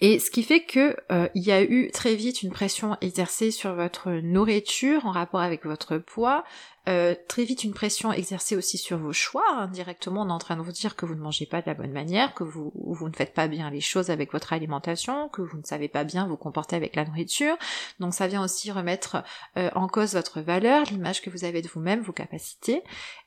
Et 0.00 0.20
ce 0.20 0.30
qui 0.30 0.44
fait 0.44 0.64
que 0.64 0.96
euh, 1.10 1.28
il 1.34 1.42
y 1.42 1.50
a 1.50 1.62
eu 1.62 1.90
très 1.90 2.14
vite 2.14 2.42
une 2.42 2.52
pression 2.52 2.96
exercée 3.00 3.50
sur 3.50 3.74
votre 3.74 4.10
nourriture 4.10 5.06
en 5.06 5.10
rapport 5.10 5.40
avec 5.40 5.64
votre 5.64 5.98
poids, 5.98 6.44
euh, 6.88 7.14
très 7.28 7.44
vite 7.44 7.64
une 7.64 7.74
pression 7.74 8.12
exercée 8.12 8.56
aussi 8.56 8.78
sur 8.78 8.98
vos 8.98 9.12
choix. 9.12 9.44
Indirectement, 9.58 10.22
on 10.22 10.28
est 10.28 10.32
en 10.32 10.38
train 10.38 10.56
de 10.56 10.62
vous 10.62 10.72
dire 10.72 10.96
que 10.96 11.04
vous 11.04 11.14
ne 11.14 11.20
mangez 11.20 11.44
pas 11.44 11.60
de 11.60 11.66
la 11.66 11.74
bonne 11.74 11.92
manière, 11.92 12.34
que 12.34 12.44
vous, 12.44 12.72
vous 12.74 13.08
ne 13.08 13.14
faites 13.14 13.34
pas 13.34 13.46
bien 13.46 13.70
les 13.70 13.80
choses 13.80 14.10
avec 14.10 14.32
votre 14.32 14.52
alimentation, 14.52 15.28
que 15.28 15.42
vous 15.42 15.58
ne 15.58 15.64
savez 15.64 15.88
pas 15.88 16.04
bien 16.04 16.26
vous 16.26 16.36
comporter 16.36 16.76
avec 16.76 16.96
la 16.96 17.04
nourriture. 17.04 17.56
Donc 18.00 18.14
ça 18.14 18.26
vient 18.26 18.42
aussi 18.42 18.72
remettre 18.72 19.22
euh, 19.56 19.70
en 19.74 19.86
cause 19.86 20.14
votre 20.14 20.40
valeur, 20.40 20.84
l'image 20.84 21.20
que 21.20 21.30
vous 21.30 21.44
avez 21.44 21.60
de 21.60 21.68
vous-même, 21.68 22.00
vos 22.00 22.12
capacités. 22.12 22.82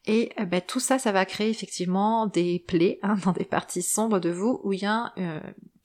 Et 0.05 0.31
euh, 0.39 0.45
ben, 0.45 0.61
tout 0.61 0.79
ça, 0.79 0.97
ça 0.97 1.11
va 1.11 1.25
créer 1.25 1.49
effectivement 1.49 2.25
des 2.25 2.63
plaies 2.67 2.99
hein, 3.03 3.15
dans 3.23 3.31
des 3.31 3.45
parties 3.45 3.83
sombres 3.83 4.19
de 4.19 4.31
vous 4.31 4.59
où 4.63 4.73
il 4.73 4.81
y 4.81 4.85
a 4.85 5.13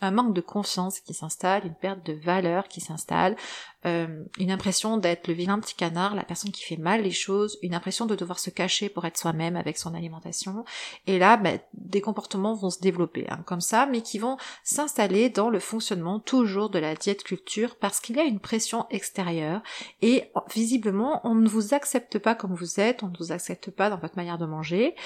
un 0.00 0.10
manque 0.10 0.34
de 0.34 0.40
confiance 0.40 1.00
qui 1.00 1.14
s'installe, 1.14 1.66
une 1.66 1.74
perte 1.74 2.04
de 2.04 2.12
valeur 2.12 2.68
qui 2.68 2.80
s'installe, 2.80 3.36
euh, 3.84 4.24
une 4.38 4.50
impression 4.50 4.96
d'être 4.96 5.28
le 5.28 5.34
vilain 5.34 5.60
petit 5.60 5.74
canard, 5.74 6.14
la 6.14 6.24
personne 6.24 6.50
qui 6.50 6.64
fait 6.64 6.76
mal 6.76 7.02
les 7.02 7.10
choses, 7.10 7.58
une 7.62 7.74
impression 7.74 8.06
de 8.06 8.16
devoir 8.16 8.38
se 8.38 8.50
cacher 8.50 8.88
pour 8.88 9.04
être 9.04 9.18
soi-même 9.18 9.54
avec 9.54 9.78
son 9.78 9.94
alimentation. 9.94 10.64
Et 11.06 11.18
là, 11.18 11.36
ben, 11.36 11.60
des 11.74 12.00
comportements 12.00 12.54
vont 12.54 12.70
se 12.70 12.80
développer 12.80 13.26
hein, 13.28 13.42
comme 13.46 13.60
ça, 13.60 13.86
mais 13.86 14.00
qui 14.00 14.18
vont 14.18 14.38
s'installer 14.64 15.28
dans 15.28 15.50
le 15.50 15.60
fonctionnement 15.60 16.18
toujours 16.18 16.70
de 16.70 16.78
la 16.78 16.94
diète 16.94 17.22
culture 17.22 17.76
parce 17.76 18.00
qu'il 18.00 18.16
y 18.16 18.20
a 18.20 18.24
une 18.24 18.40
pression 18.40 18.86
extérieure 18.90 19.62
et 20.02 20.32
visiblement 20.52 21.20
on 21.24 21.34
ne 21.34 21.48
vous 21.48 21.74
accepte 21.74 22.18
pas 22.18 22.34
comme 22.34 22.54
vous 22.54 22.80
êtes, 22.80 23.02
on 23.02 23.08
ne 23.08 23.16
vous 23.18 23.30
accepte 23.30 23.70
pas 23.70 23.90
dans 23.90 23.98
votre 23.98 24.16
manière 24.16 24.38
de 24.38 24.46
manger. 24.46 24.96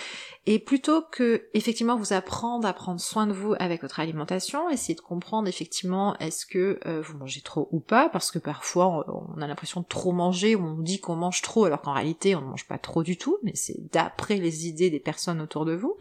Et 0.46 0.58
plutôt 0.58 1.02
que 1.02 1.48
effectivement 1.52 1.96
vous 1.96 2.12
apprendre 2.12 2.66
à 2.66 2.72
prendre 2.72 3.00
soin 3.00 3.26
de 3.26 3.32
vous 3.32 3.54
avec 3.58 3.82
votre 3.82 4.00
alimentation, 4.00 4.70
essayer 4.70 4.94
de 4.94 5.00
comprendre 5.00 5.48
effectivement 5.48 6.16
est-ce 6.18 6.46
que 6.46 6.80
euh, 6.86 7.02
vous 7.02 7.18
mangez 7.18 7.42
trop 7.42 7.68
ou 7.72 7.80
pas, 7.80 8.08
parce 8.08 8.30
que 8.30 8.38
parfois 8.38 8.69
on 8.76 9.40
a 9.40 9.46
l'impression 9.46 9.80
de 9.80 9.86
trop 9.86 10.12
manger, 10.12 10.54
ou 10.54 10.64
on 10.64 10.78
dit 10.78 11.00
qu'on 11.00 11.16
mange 11.16 11.42
trop, 11.42 11.64
alors 11.64 11.82
qu'en 11.82 11.92
réalité 11.92 12.34
on 12.34 12.40
ne 12.40 12.46
mange 12.46 12.66
pas 12.66 12.78
trop 12.78 13.02
du 13.02 13.16
tout, 13.18 13.38
mais 13.42 13.52
c'est 13.54 13.76
d'après 13.92 14.36
les 14.36 14.66
idées 14.66 14.90
des 14.90 15.00
personnes 15.00 15.40
autour 15.40 15.64
de 15.64 15.74
vous. 15.74 15.96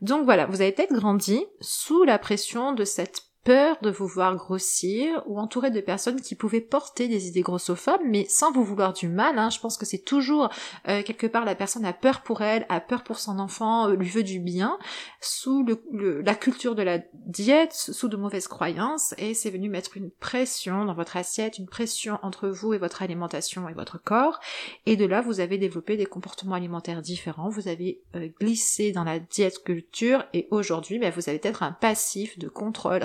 Donc 0.00 0.24
voilà, 0.24 0.46
vous 0.46 0.60
avez 0.60 0.72
peut-être 0.72 0.94
grandi 0.94 1.44
sous 1.60 2.04
la 2.04 2.18
pression 2.18 2.72
de 2.72 2.84
cette 2.84 3.29
peur 3.44 3.78
de 3.80 3.90
vous 3.90 4.06
voir 4.06 4.36
grossir 4.36 5.22
ou 5.26 5.38
entouré 5.38 5.70
de 5.70 5.80
personnes 5.80 6.20
qui 6.20 6.34
pouvaient 6.34 6.60
porter 6.60 7.08
des 7.08 7.28
idées 7.28 7.40
grossophobes, 7.40 8.02
mais 8.04 8.26
sans 8.28 8.52
vous 8.52 8.64
vouloir 8.64 8.92
du 8.92 9.08
mal. 9.08 9.38
Hein. 9.38 9.50
Je 9.50 9.58
pense 9.60 9.78
que 9.78 9.86
c'est 9.86 10.04
toujours 10.04 10.50
euh, 10.88 11.02
quelque 11.02 11.26
part 11.26 11.44
la 11.44 11.54
personne 11.54 11.84
a 11.84 11.92
peur 11.92 12.22
pour 12.22 12.42
elle, 12.42 12.66
a 12.68 12.80
peur 12.80 13.02
pour 13.02 13.18
son 13.18 13.38
enfant, 13.38 13.88
euh, 13.88 13.94
lui 13.94 14.08
veut 14.08 14.22
du 14.22 14.40
bien, 14.40 14.78
sous 15.20 15.64
le, 15.64 16.20
la 16.20 16.34
culture 16.34 16.74
de 16.74 16.82
la 16.82 16.98
diète, 17.14 17.72
sous 17.72 18.08
de 18.08 18.16
mauvaises 18.16 18.48
croyances, 18.48 19.14
et 19.16 19.32
c'est 19.32 19.50
venu 19.50 19.68
mettre 19.68 19.96
une 19.96 20.10
pression 20.10 20.84
dans 20.84 20.94
votre 20.94 21.16
assiette, 21.16 21.58
une 21.58 21.68
pression 21.68 22.18
entre 22.22 22.48
vous 22.48 22.74
et 22.74 22.78
votre 22.78 23.02
alimentation 23.02 23.68
et 23.68 23.74
votre 23.74 24.02
corps, 24.02 24.40
et 24.86 24.96
de 24.96 25.06
là 25.06 25.22
vous 25.22 25.40
avez 25.40 25.56
développé 25.56 25.96
des 25.96 26.06
comportements 26.06 26.54
alimentaires 26.54 27.02
différents, 27.02 27.48
vous 27.48 27.68
avez 27.68 28.02
euh, 28.16 28.28
glissé 28.40 28.92
dans 28.92 29.04
la 29.04 29.18
diète 29.18 29.64
culture, 29.64 30.24
et 30.34 30.46
aujourd'hui 30.50 30.98
ben, 30.98 31.10
vous 31.10 31.28
avez 31.28 31.38
peut-être 31.38 31.62
un 31.62 31.72
passif 31.72 32.38
de 32.38 32.48
contrôle, 32.48 33.02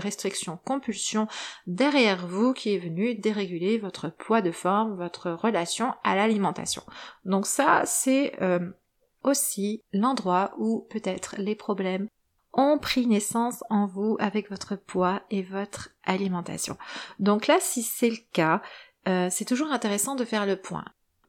compulsion 0.57 1.27
derrière 1.67 2.27
vous 2.27 2.53
qui 2.53 2.73
est 2.73 2.79
venu 2.79 3.15
déréguler 3.15 3.77
votre 3.77 4.09
poids 4.09 4.41
de 4.41 4.51
forme, 4.51 4.95
votre 4.95 5.31
relation 5.31 5.93
à 6.03 6.15
l'alimentation. 6.15 6.83
Donc 7.25 7.45
ça, 7.45 7.83
c'est 7.85 8.33
euh, 8.41 8.71
aussi 9.23 9.83
l'endroit 9.93 10.53
où 10.57 10.87
peut-être 10.89 11.35
les 11.37 11.55
problèmes 11.55 12.07
ont 12.53 12.77
pris 12.79 13.05
naissance 13.05 13.63
en 13.69 13.85
vous 13.85 14.15
avec 14.19 14.49
votre 14.49 14.75
poids 14.75 15.21
et 15.29 15.43
votre 15.43 15.89
alimentation. 16.03 16.77
Donc 17.19 17.47
là, 17.47 17.57
si 17.59 17.83
c'est 17.83 18.09
le 18.09 18.17
cas, 18.31 18.61
euh, 19.07 19.27
c'est 19.29 19.45
toujours 19.45 19.71
intéressant 19.71 20.15
de 20.15 20.25
faire 20.25 20.45
le 20.45 20.55
point 20.55 20.85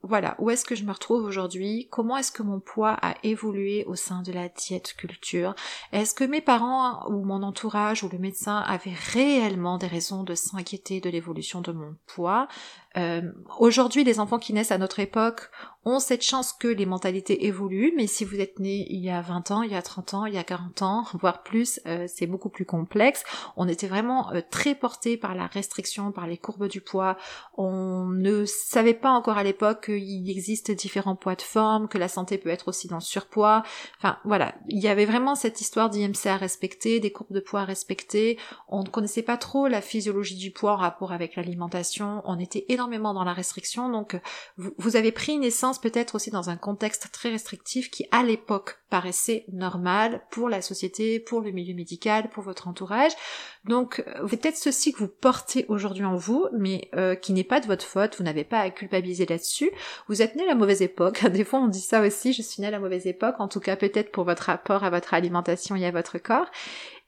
voilà, 0.06 0.36
où 0.38 0.50
est-ce 0.50 0.64
que 0.64 0.75
je 0.75 0.84
me 0.84 0.92
retrouve 0.92 1.25
aujourd'hui? 1.25 1.88
Comment 1.90 2.16
est-ce 2.16 2.32
que 2.32 2.42
mon 2.42 2.60
poids 2.60 2.96
a 3.02 3.14
évolué 3.22 3.84
au 3.86 3.94
sein 3.94 4.22
de 4.22 4.32
la 4.32 4.48
diète 4.48 4.94
culture? 4.96 5.54
Est-ce 5.92 6.14
que 6.14 6.25
mes 6.25 6.40
parents 6.40 7.06
ou 7.10 7.25
mon 7.25 7.42
entourage 7.42 8.02
ou 8.02 8.08
le 8.08 8.18
médecin 8.18 8.58
avaient 8.58 8.96
réellement 9.12 9.78
des 9.78 9.86
raisons 9.86 10.22
de 10.22 10.34
s'inquiéter 10.34 11.00
de 11.00 11.10
l'évolution 11.10 11.60
de 11.60 11.72
mon 11.72 11.96
poids? 12.06 12.48
Euh, 12.96 13.22
Aujourd'hui, 13.58 14.04
les 14.04 14.20
enfants 14.20 14.38
qui 14.38 14.52
naissent 14.52 14.72
à 14.72 14.78
notre 14.78 15.00
époque 15.00 15.50
ont 15.84 16.00
cette 16.00 16.22
chance 16.22 16.52
que 16.52 16.66
les 16.66 16.84
mentalités 16.84 17.46
évoluent, 17.46 17.92
mais 17.96 18.08
si 18.08 18.24
vous 18.24 18.40
êtes 18.40 18.58
né 18.58 18.86
il 18.90 19.04
y 19.04 19.10
a 19.10 19.20
20 19.20 19.50
ans, 19.52 19.62
il 19.62 19.70
y 19.70 19.76
a 19.76 19.82
30 19.82 20.14
ans, 20.14 20.26
il 20.26 20.34
y 20.34 20.38
a 20.38 20.42
40 20.42 20.82
ans, 20.82 21.04
voire 21.20 21.42
plus, 21.42 21.80
euh, 21.86 22.06
c'est 22.08 22.26
beaucoup 22.26 22.48
plus 22.48 22.64
complexe. 22.64 23.22
On 23.56 23.68
était 23.68 23.86
vraiment 23.86 24.32
euh, 24.32 24.40
très 24.50 24.74
porté 24.74 25.16
par 25.16 25.34
la 25.34 25.46
restriction, 25.46 26.10
par 26.10 26.26
les 26.26 26.38
courbes 26.38 26.68
du 26.68 26.80
poids. 26.80 27.16
On 27.56 28.06
ne 28.06 28.44
savait 28.46 28.94
pas 28.94 29.10
encore 29.10 29.38
à 29.38 29.44
l'époque 29.44 29.86
qu'il 29.86 30.28
existe 30.28 30.72
différents 30.72 31.16
poids 31.16 31.36
de 31.36 31.42
forme, 31.42 31.88
que 31.88 31.98
la 31.98 32.08
santé 32.08 32.36
peut 32.36 32.50
être 32.50 32.68
aussi 32.68 32.88
dans 32.88 32.96
le 32.96 33.00
surpoids. 33.00 33.62
Enfin 33.98 34.18
voilà, 34.24 34.54
il 34.68 34.82
y 34.82 34.88
avait 34.88 35.06
vraiment 35.06 35.34
cette 35.34 35.60
histoire 35.60 35.88
d'IMC 35.88 36.26
à 36.26 36.36
respecter, 36.36 36.98
des 36.98 37.12
courbes 37.12 37.32
de 37.32 37.40
poids 37.40 37.60
à 37.60 37.64
respecter. 37.64 38.38
On 38.68 38.82
ne 38.82 38.88
connaissait 38.88 39.22
pas 39.22 39.36
trop 39.36 39.68
la 39.68 39.80
physiologie 39.80 40.36
du 40.36 40.50
poids 40.50 40.72
en 40.72 40.76
rapport 40.76 41.12
avec 41.12 41.36
l'alimentation. 41.36 42.22
On 42.24 42.40
était 42.40 42.64
énormément 42.68 42.85
dans 42.88 43.24
la 43.24 43.32
restriction, 43.32 43.88
donc 43.90 44.18
vous, 44.56 44.72
vous 44.78 44.96
avez 44.96 45.12
pris 45.12 45.38
naissance 45.38 45.80
peut-être 45.80 46.14
aussi 46.14 46.30
dans 46.30 46.50
un 46.50 46.56
contexte 46.56 47.10
très 47.12 47.30
restrictif 47.30 47.90
qui 47.90 48.06
à 48.10 48.22
l'époque 48.22 48.78
paraissait 48.90 49.44
normal 49.52 50.22
pour 50.30 50.48
la 50.48 50.62
société, 50.62 51.18
pour 51.18 51.40
le 51.40 51.50
milieu 51.50 51.74
médical, 51.74 52.30
pour 52.30 52.42
votre 52.42 52.68
entourage. 52.68 53.12
Donc 53.64 54.04
euh, 54.06 54.26
peut-être 54.26 54.56
ceci 54.56 54.92
que 54.92 54.98
vous 54.98 55.08
portez 55.08 55.66
aujourd'hui 55.68 56.04
en 56.04 56.16
vous, 56.16 56.46
mais 56.52 56.88
euh, 56.94 57.14
qui 57.14 57.32
n'est 57.32 57.44
pas 57.44 57.60
de 57.60 57.66
votre 57.66 57.84
faute, 57.84 58.16
vous 58.16 58.24
n'avez 58.24 58.44
pas 58.44 58.60
à 58.60 58.70
culpabiliser 58.70 59.26
là-dessus. 59.26 59.70
Vous 60.08 60.22
êtes 60.22 60.36
né 60.36 60.44
à 60.44 60.46
la 60.46 60.54
mauvaise 60.54 60.82
époque. 60.82 61.26
Des 61.30 61.44
fois 61.44 61.60
on 61.60 61.68
dit 61.68 61.80
ça 61.80 62.00
aussi, 62.00 62.32
je 62.32 62.42
suis 62.42 62.60
né 62.60 62.68
à 62.68 62.70
la 62.70 62.78
mauvaise 62.78 63.06
époque, 63.06 63.36
en 63.38 63.48
tout 63.48 63.60
cas 63.60 63.76
peut-être 63.76 64.12
pour 64.12 64.24
votre 64.24 64.44
rapport 64.44 64.84
à 64.84 64.90
votre 64.90 65.14
alimentation 65.14 65.74
et 65.76 65.86
à 65.86 65.90
votre 65.90 66.18
corps. 66.18 66.50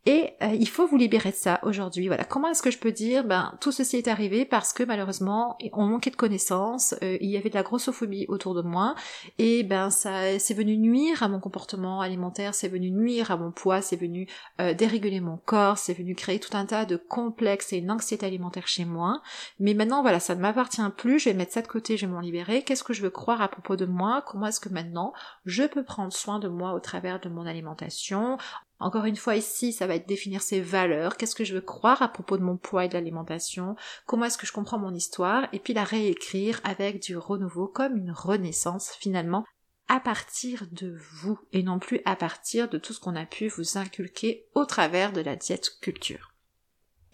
Et 0.06 0.34
euh, 0.42 0.54
il 0.58 0.68
faut 0.68 0.86
vous 0.86 0.96
libérer 0.96 1.30
de 1.30 1.36
ça 1.36 1.60
aujourd'hui. 1.62 2.06
Voilà. 2.06 2.24
Comment 2.24 2.48
est-ce 2.48 2.62
que 2.62 2.70
je 2.70 2.78
peux 2.78 2.92
dire 2.92 3.24
Ben 3.24 3.56
tout 3.60 3.72
ceci 3.72 3.96
est 3.96 4.08
arrivé 4.08 4.44
parce 4.44 4.72
que 4.72 4.82
malheureusement 4.82 5.58
on 5.72 5.86
manquait 5.86 6.10
de 6.10 6.16
connaissances. 6.16 6.94
Euh, 7.02 7.18
il 7.20 7.28
y 7.28 7.36
avait 7.36 7.50
de 7.50 7.54
la 7.54 7.62
grossophobie 7.62 8.24
autour 8.28 8.54
de 8.54 8.62
moi 8.62 8.94
et 9.38 9.64
ben 9.64 9.90
ça 9.90 10.38
c'est 10.38 10.54
venu 10.54 10.78
nuire 10.78 11.22
à 11.22 11.28
mon 11.28 11.40
comportement 11.40 12.00
alimentaire, 12.00 12.54
c'est 12.54 12.68
venu 12.68 12.90
nuire 12.90 13.30
à 13.30 13.36
mon 13.36 13.50
poids, 13.50 13.82
c'est 13.82 13.96
venu 13.96 14.26
euh, 14.60 14.72
déréguler 14.72 15.20
mon 15.20 15.36
corps, 15.36 15.76
c'est 15.76 15.94
venu 15.94 16.14
créer 16.14 16.38
tout 16.38 16.56
un 16.56 16.64
tas 16.64 16.86
de 16.86 16.96
complexes 16.96 17.72
et 17.72 17.78
une 17.78 17.90
anxiété 17.90 18.24
alimentaire 18.24 18.66
chez 18.66 18.84
moi. 18.84 19.20
Mais 19.58 19.74
maintenant 19.74 20.02
voilà, 20.02 20.20
ça 20.20 20.34
ne 20.34 20.40
m'appartient 20.40 20.80
plus. 20.96 21.18
Je 21.18 21.30
vais 21.30 21.34
mettre 21.34 21.52
ça 21.52 21.62
de 21.62 21.68
côté, 21.68 21.96
je 21.96 22.06
vais 22.06 22.12
m'en 22.12 22.20
libérer. 22.20 22.62
Qu'est-ce 22.62 22.84
que 22.84 22.94
je 22.94 23.02
veux 23.02 23.10
croire 23.10 23.42
à 23.42 23.48
propos 23.48 23.76
de 23.76 23.84
moi? 23.84 24.22
Comment 24.26 24.46
est-ce 24.46 24.60
que 24.60 24.68
maintenant 24.68 25.12
je 25.44 25.64
peux 25.64 25.84
prendre 25.84 26.12
soin 26.12 26.38
de 26.38 26.48
moi 26.48 26.72
au 26.72 26.80
travers 26.80 27.20
de 27.20 27.28
mon 27.28 27.44
alimentation? 27.44 28.38
Encore 28.80 29.04
une 29.04 29.16
fois 29.16 29.36
ici, 29.36 29.72
ça 29.72 29.86
va 29.86 29.96
être 29.96 30.08
définir 30.08 30.42
ses 30.42 30.60
valeurs, 30.60 31.16
qu'est-ce 31.16 31.34
que 31.34 31.44
je 31.44 31.54
veux 31.54 31.60
croire 31.60 32.02
à 32.02 32.08
propos 32.08 32.36
de 32.36 32.44
mon 32.44 32.56
poids 32.56 32.84
et 32.84 32.88
de 32.88 32.94
l'alimentation, 32.94 33.74
comment 34.06 34.26
est-ce 34.26 34.38
que 34.38 34.46
je 34.46 34.52
comprends 34.52 34.78
mon 34.78 34.94
histoire, 34.94 35.48
et 35.52 35.58
puis 35.58 35.74
la 35.74 35.84
réécrire 35.84 36.60
avec 36.64 37.02
du 37.02 37.16
renouveau 37.16 37.66
comme 37.66 37.96
une 37.96 38.12
renaissance 38.12 38.92
finalement 39.00 39.44
à 39.88 40.00
partir 40.00 40.66
de 40.70 40.96
vous 41.12 41.38
et 41.52 41.62
non 41.62 41.78
plus 41.78 42.00
à 42.04 42.14
partir 42.14 42.68
de 42.68 42.78
tout 42.78 42.92
ce 42.92 43.00
qu'on 43.00 43.16
a 43.16 43.24
pu 43.24 43.48
vous 43.48 43.78
inculquer 43.78 44.46
au 44.54 44.64
travers 44.64 45.12
de 45.12 45.22
la 45.22 45.34
diète 45.34 45.80
culture. 45.80 46.34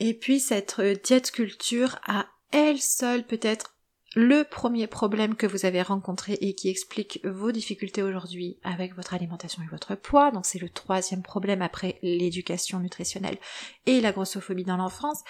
Et 0.00 0.12
puis 0.12 0.40
cette 0.40 0.80
diète 0.80 1.30
culture 1.30 1.98
à 2.04 2.26
elle 2.50 2.80
seule 2.80 3.24
peut-être 3.24 3.73
le 4.14 4.44
premier 4.44 4.86
problème 4.86 5.34
que 5.34 5.46
vous 5.46 5.66
avez 5.66 5.82
rencontré 5.82 6.34
et 6.40 6.54
qui 6.54 6.68
explique 6.68 7.20
vos 7.24 7.50
difficultés 7.50 8.02
aujourd'hui 8.02 8.58
avec 8.62 8.94
votre 8.94 9.14
alimentation 9.14 9.62
et 9.62 9.70
votre 9.70 9.96
poids, 9.96 10.30
donc 10.30 10.46
c'est 10.46 10.60
le 10.60 10.68
troisième 10.68 11.22
problème 11.22 11.62
après 11.62 11.98
l'éducation 12.02 12.78
nutritionnelle 12.78 13.38
et 13.86 14.00
la 14.00 14.12
grossophobie 14.12 14.64
dans 14.64 14.76
l'enfance, 14.76 15.22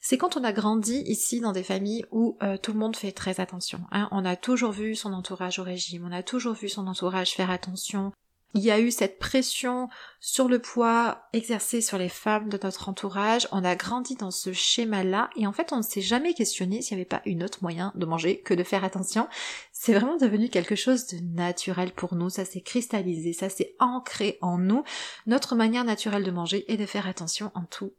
c'est 0.00 0.18
quand 0.18 0.36
on 0.36 0.42
a 0.42 0.52
grandi 0.52 1.02
ici 1.06 1.40
dans 1.40 1.52
des 1.52 1.62
familles 1.62 2.04
où 2.10 2.36
euh, 2.42 2.56
tout 2.56 2.72
le 2.72 2.78
monde 2.78 2.96
fait 2.96 3.12
très 3.12 3.38
attention. 3.38 3.80
Hein. 3.92 4.08
On 4.10 4.24
a 4.24 4.34
toujours 4.34 4.72
vu 4.72 4.96
son 4.96 5.12
entourage 5.12 5.60
au 5.60 5.62
régime, 5.62 6.04
on 6.04 6.12
a 6.12 6.24
toujours 6.24 6.54
vu 6.54 6.68
son 6.68 6.88
entourage 6.88 7.34
faire 7.34 7.50
attention 7.50 8.12
il 8.54 8.62
y 8.62 8.70
a 8.70 8.80
eu 8.80 8.90
cette 8.90 9.18
pression 9.18 9.88
sur 10.20 10.48
le 10.48 10.58
poids 10.58 11.22
exercée 11.32 11.80
sur 11.80 11.98
les 11.98 12.08
femmes 12.08 12.48
de 12.48 12.58
notre 12.62 12.88
entourage. 12.88 13.48
On 13.50 13.64
a 13.64 13.76
grandi 13.76 14.14
dans 14.14 14.30
ce 14.30 14.52
schéma-là 14.52 15.30
et 15.36 15.46
en 15.46 15.52
fait 15.52 15.72
on 15.72 15.78
ne 15.78 15.82
s'est 15.82 16.02
jamais 16.02 16.34
questionné 16.34 16.82
s'il 16.82 16.96
n'y 16.96 17.02
avait 17.02 17.08
pas 17.08 17.22
une 17.24 17.42
autre 17.42 17.58
moyen 17.62 17.92
de 17.94 18.06
manger 18.06 18.40
que 18.40 18.54
de 18.54 18.62
faire 18.62 18.84
attention. 18.84 19.28
C'est 19.72 19.94
vraiment 19.94 20.16
devenu 20.16 20.48
quelque 20.48 20.76
chose 20.76 21.06
de 21.06 21.18
naturel 21.34 21.92
pour 21.92 22.14
nous. 22.14 22.30
Ça 22.30 22.44
s'est 22.44 22.60
cristallisé, 22.60 23.32
ça 23.32 23.48
s'est 23.48 23.74
ancré 23.78 24.38
en 24.42 24.58
nous. 24.58 24.84
Notre 25.26 25.54
manière 25.54 25.84
naturelle 25.84 26.24
de 26.24 26.30
manger 26.30 26.70
et 26.72 26.76
de 26.76 26.86
faire 26.86 27.06
attention 27.06 27.50
en 27.54 27.64
tout 27.64 27.92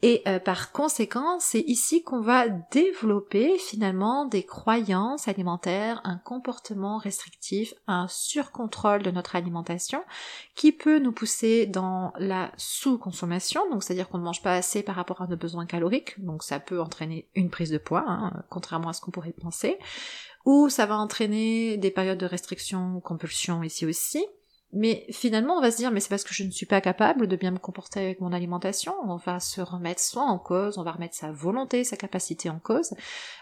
et 0.00 0.22
euh, 0.28 0.38
par 0.38 0.70
conséquent, 0.70 1.40
c'est 1.40 1.60
ici 1.60 2.04
qu'on 2.04 2.20
va 2.20 2.48
développer 2.48 3.58
finalement 3.58 4.26
des 4.26 4.44
croyances 4.44 5.26
alimentaires, 5.26 6.00
un 6.04 6.18
comportement 6.18 6.98
restrictif, 6.98 7.74
un 7.88 8.06
surcontrôle 8.06 9.02
de 9.02 9.10
notre 9.10 9.34
alimentation 9.34 10.04
qui 10.54 10.70
peut 10.70 11.00
nous 11.00 11.10
pousser 11.10 11.66
dans 11.66 12.12
la 12.16 12.52
sous-consommation, 12.56 13.68
donc 13.70 13.82
c'est-à-dire 13.82 14.08
qu'on 14.08 14.18
ne 14.18 14.24
mange 14.24 14.42
pas 14.42 14.54
assez 14.54 14.84
par 14.84 14.94
rapport 14.94 15.20
à 15.20 15.26
nos 15.26 15.36
besoins 15.36 15.66
caloriques, 15.66 16.22
donc 16.24 16.44
ça 16.44 16.60
peut 16.60 16.80
entraîner 16.80 17.28
une 17.34 17.50
prise 17.50 17.70
de 17.70 17.78
poids, 17.78 18.04
hein, 18.06 18.44
contrairement 18.50 18.90
à 18.90 18.92
ce 18.92 19.00
qu'on 19.00 19.10
pourrait 19.10 19.32
penser, 19.32 19.78
ou 20.44 20.68
ça 20.68 20.86
va 20.86 20.96
entraîner 20.96 21.76
des 21.76 21.90
périodes 21.90 22.18
de 22.18 22.26
restriction, 22.26 23.00
compulsion 23.00 23.64
ici 23.64 23.84
aussi, 23.84 24.24
mais 24.72 25.06
finalement, 25.10 25.56
on 25.56 25.60
va 25.60 25.70
se 25.70 25.78
dire, 25.78 25.90
mais 25.90 26.00
c'est 26.00 26.10
parce 26.10 26.24
que 26.24 26.34
je 26.34 26.44
ne 26.44 26.50
suis 26.50 26.66
pas 26.66 26.80
capable 26.80 27.26
de 27.26 27.36
bien 27.36 27.50
me 27.50 27.58
comporter 27.58 28.00
avec 28.00 28.20
mon 28.20 28.32
alimentation. 28.32 28.94
On 29.04 29.16
va 29.16 29.40
se 29.40 29.60
remettre 29.60 30.00
soi 30.00 30.22
en 30.22 30.38
cause, 30.38 30.78
on 30.78 30.82
va 30.82 30.92
remettre 30.92 31.14
sa 31.14 31.32
volonté, 31.32 31.84
sa 31.84 31.96
capacité 31.96 32.50
en 32.50 32.58
cause 32.58 32.94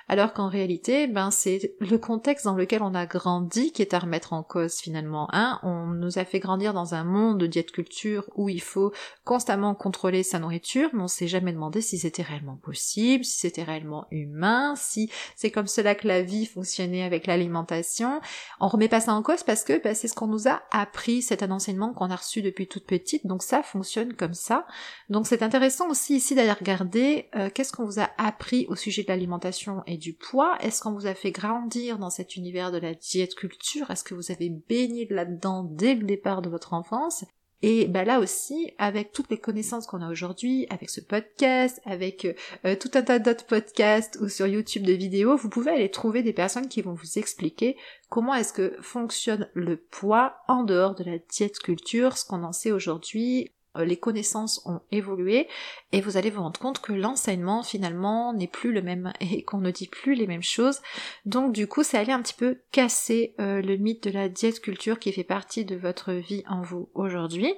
alors 0.08 0.32
qu'en 0.32 0.48
réalité, 0.48 1.08
ben 1.08 1.30
c'est 1.30 1.74
le 1.80 1.98
contexte 1.98 2.44
dans 2.44 2.54
lequel 2.54 2.82
on 2.82 2.94
a 2.94 3.06
grandi 3.06 3.72
qui 3.72 3.82
est 3.82 3.92
à 3.92 3.98
remettre 3.98 4.32
en 4.32 4.42
cause 4.42 4.76
finalement. 4.76 5.28
Hein 5.32 5.58
on 5.64 5.86
nous 5.86 6.18
a 6.18 6.24
fait 6.24 6.38
grandir 6.38 6.72
dans 6.74 6.94
un 6.94 7.02
monde 7.02 7.38
de 7.38 7.46
diète 7.46 7.72
culture 7.72 8.30
où 8.36 8.48
il 8.48 8.62
faut 8.62 8.92
constamment 9.24 9.74
contrôler 9.74 10.22
sa 10.22 10.38
nourriture, 10.38 10.90
mais 10.92 11.02
on 11.02 11.08
s'est 11.08 11.26
jamais 11.26 11.52
demandé 11.52 11.80
si 11.80 11.98
c'était 11.98 12.22
réellement 12.22 12.56
possible, 12.56 13.24
si 13.24 13.40
c'était 13.40 13.64
réellement 13.64 14.06
humain, 14.12 14.74
si 14.76 15.10
c'est 15.34 15.50
comme 15.50 15.66
cela 15.66 15.96
que 15.96 16.06
la 16.06 16.22
vie 16.22 16.46
fonctionnait 16.46 17.02
avec 17.02 17.26
l'alimentation. 17.26 18.20
On 18.60 18.68
remet 18.68 18.88
pas 18.88 19.00
ça 19.00 19.12
en 19.12 19.22
cause 19.22 19.42
parce 19.42 19.64
que 19.64 19.82
ben, 19.82 19.94
c'est 19.94 20.08
ce 20.08 20.14
qu'on 20.14 20.28
nous 20.28 20.46
a 20.46 20.62
appris, 20.70 21.15
c'est 21.22 21.42
un 21.42 21.50
enseignement 21.50 21.92
qu'on 21.92 22.10
a 22.10 22.16
reçu 22.16 22.42
depuis 22.42 22.66
toute 22.66 22.86
petite, 22.86 23.26
donc 23.26 23.42
ça 23.42 23.62
fonctionne 23.62 24.14
comme 24.14 24.34
ça. 24.34 24.66
Donc 25.08 25.26
c'est 25.26 25.42
intéressant 25.42 25.88
aussi 25.90 26.16
ici 26.16 26.34
d'aller 26.34 26.52
regarder 26.52 27.28
euh, 27.34 27.50
qu'est-ce 27.52 27.72
qu'on 27.72 27.84
vous 27.84 28.00
a 28.00 28.10
appris 28.18 28.66
au 28.68 28.76
sujet 28.76 29.02
de 29.02 29.08
l'alimentation 29.08 29.82
et 29.86 29.96
du 29.96 30.12
poids. 30.14 30.56
Est-ce 30.60 30.80
qu'on 30.82 30.92
vous 30.92 31.06
a 31.06 31.14
fait 31.14 31.32
grandir 31.32 31.98
dans 31.98 32.10
cet 32.10 32.36
univers 32.36 32.72
de 32.72 32.78
la 32.78 32.94
diète 32.94 33.34
culture? 33.34 33.90
Est-ce 33.90 34.04
que 34.04 34.14
vous 34.14 34.30
avez 34.30 34.50
baigné 34.50 35.06
là-dedans 35.10 35.64
dès 35.64 35.94
le 35.94 36.04
départ 36.04 36.42
de 36.42 36.48
votre 36.48 36.72
enfance? 36.72 37.24
Et 37.62 37.86
bah 37.86 38.04
là 38.04 38.20
aussi, 38.20 38.72
avec 38.78 39.12
toutes 39.12 39.30
les 39.30 39.38
connaissances 39.38 39.86
qu'on 39.86 40.02
a 40.02 40.10
aujourd'hui, 40.10 40.66
avec 40.68 40.90
ce 40.90 41.00
podcast, 41.00 41.80
avec 41.84 42.26
euh, 42.64 42.76
tout 42.76 42.90
un 42.94 43.02
tas 43.02 43.18
d'autres 43.18 43.46
podcasts 43.46 44.18
ou 44.20 44.28
sur 44.28 44.46
YouTube 44.46 44.84
de 44.84 44.92
vidéos, 44.92 45.36
vous 45.36 45.48
pouvez 45.48 45.70
aller 45.70 45.90
trouver 45.90 46.22
des 46.22 46.34
personnes 46.34 46.68
qui 46.68 46.82
vont 46.82 46.92
vous 46.92 47.18
expliquer 47.18 47.76
comment 48.10 48.34
est-ce 48.34 48.52
que 48.52 48.76
fonctionne 48.82 49.48
le 49.54 49.78
poids 49.78 50.36
en 50.48 50.64
dehors 50.64 50.94
de 50.94 51.04
la 51.04 51.18
diète 51.18 51.58
culture, 51.58 52.18
ce 52.18 52.26
qu'on 52.26 52.44
en 52.44 52.52
sait 52.52 52.72
aujourd'hui, 52.72 53.52
les 53.84 53.96
connaissances 53.96 54.62
ont 54.66 54.80
évolué 54.92 55.48
et 55.92 56.00
vous 56.00 56.16
allez 56.16 56.30
vous 56.30 56.42
rendre 56.42 56.60
compte 56.60 56.80
que 56.80 56.92
l'enseignement 56.92 57.62
finalement 57.62 58.32
n'est 58.32 58.46
plus 58.46 58.72
le 58.72 58.82
même 58.82 59.12
et 59.20 59.42
qu'on 59.42 59.58
ne 59.58 59.70
dit 59.70 59.88
plus 59.88 60.14
les 60.14 60.26
mêmes 60.26 60.42
choses. 60.42 60.80
Donc 61.24 61.52
du 61.52 61.66
coup, 61.66 61.82
ça 61.82 61.98
allait 61.98 62.12
un 62.12 62.22
petit 62.22 62.34
peu 62.34 62.58
casser 62.72 63.34
euh, 63.40 63.60
le 63.62 63.76
mythe 63.76 64.04
de 64.04 64.10
la 64.10 64.28
diète 64.28 64.60
culture 64.60 64.98
qui 64.98 65.12
fait 65.12 65.24
partie 65.24 65.64
de 65.64 65.76
votre 65.76 66.12
vie 66.12 66.44
en 66.48 66.62
vous 66.62 66.88
aujourd'hui 66.94 67.52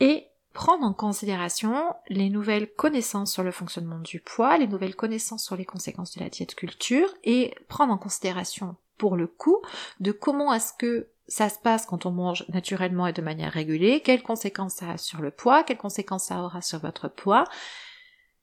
et 0.00 0.26
prendre 0.52 0.84
en 0.84 0.92
considération 0.92 1.94
les 2.08 2.28
nouvelles 2.28 2.70
connaissances 2.70 3.32
sur 3.32 3.42
le 3.42 3.52
fonctionnement 3.52 3.98
du 3.98 4.20
poids, 4.20 4.58
les 4.58 4.66
nouvelles 4.66 4.96
connaissances 4.96 5.44
sur 5.44 5.56
les 5.56 5.64
conséquences 5.64 6.16
de 6.16 6.20
la 6.22 6.28
diète 6.28 6.54
culture 6.54 7.08
et 7.24 7.54
prendre 7.68 7.92
en 7.92 7.98
considération 7.98 8.76
pour 8.98 9.16
le 9.16 9.26
coup 9.26 9.62
de 10.00 10.12
comment 10.12 10.52
est-ce 10.52 10.72
que 10.78 11.08
ça 11.32 11.48
se 11.48 11.58
passe 11.58 11.86
quand 11.86 12.04
on 12.04 12.10
mange 12.10 12.44
naturellement 12.50 13.06
et 13.06 13.14
de 13.14 13.22
manière 13.22 13.52
régulée, 13.52 14.00
quelles 14.00 14.22
conséquences 14.22 14.74
ça 14.74 14.90
a 14.90 14.98
sur 14.98 15.22
le 15.22 15.30
poids, 15.30 15.62
quelles 15.62 15.78
conséquences 15.78 16.26
ça 16.26 16.42
aura 16.42 16.60
sur 16.60 16.78
votre 16.78 17.08
poids, 17.08 17.44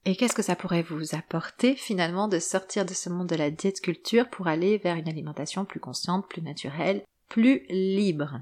et 0.06 0.16
qu'est-ce 0.16 0.34
que 0.34 0.42
ça 0.42 0.56
pourrait 0.56 0.82
vous 0.82 1.14
apporter 1.14 1.76
finalement 1.76 2.28
de 2.28 2.40
sortir 2.40 2.86
de 2.86 2.96
ce 2.96 3.10
monde 3.10 3.28
de 3.28 3.36
la 3.36 3.52
diète 3.52 3.82
culture 3.82 4.28
pour 4.32 4.48
aller 4.48 4.80
vers 4.80 4.96
une 4.96 5.08
alimentation 5.08 5.66
plus 5.66 5.80
consciente, 5.80 6.28
plus 6.28 6.42
naturelle, 6.42 7.04
plus 7.28 7.64
libre. 7.70 8.42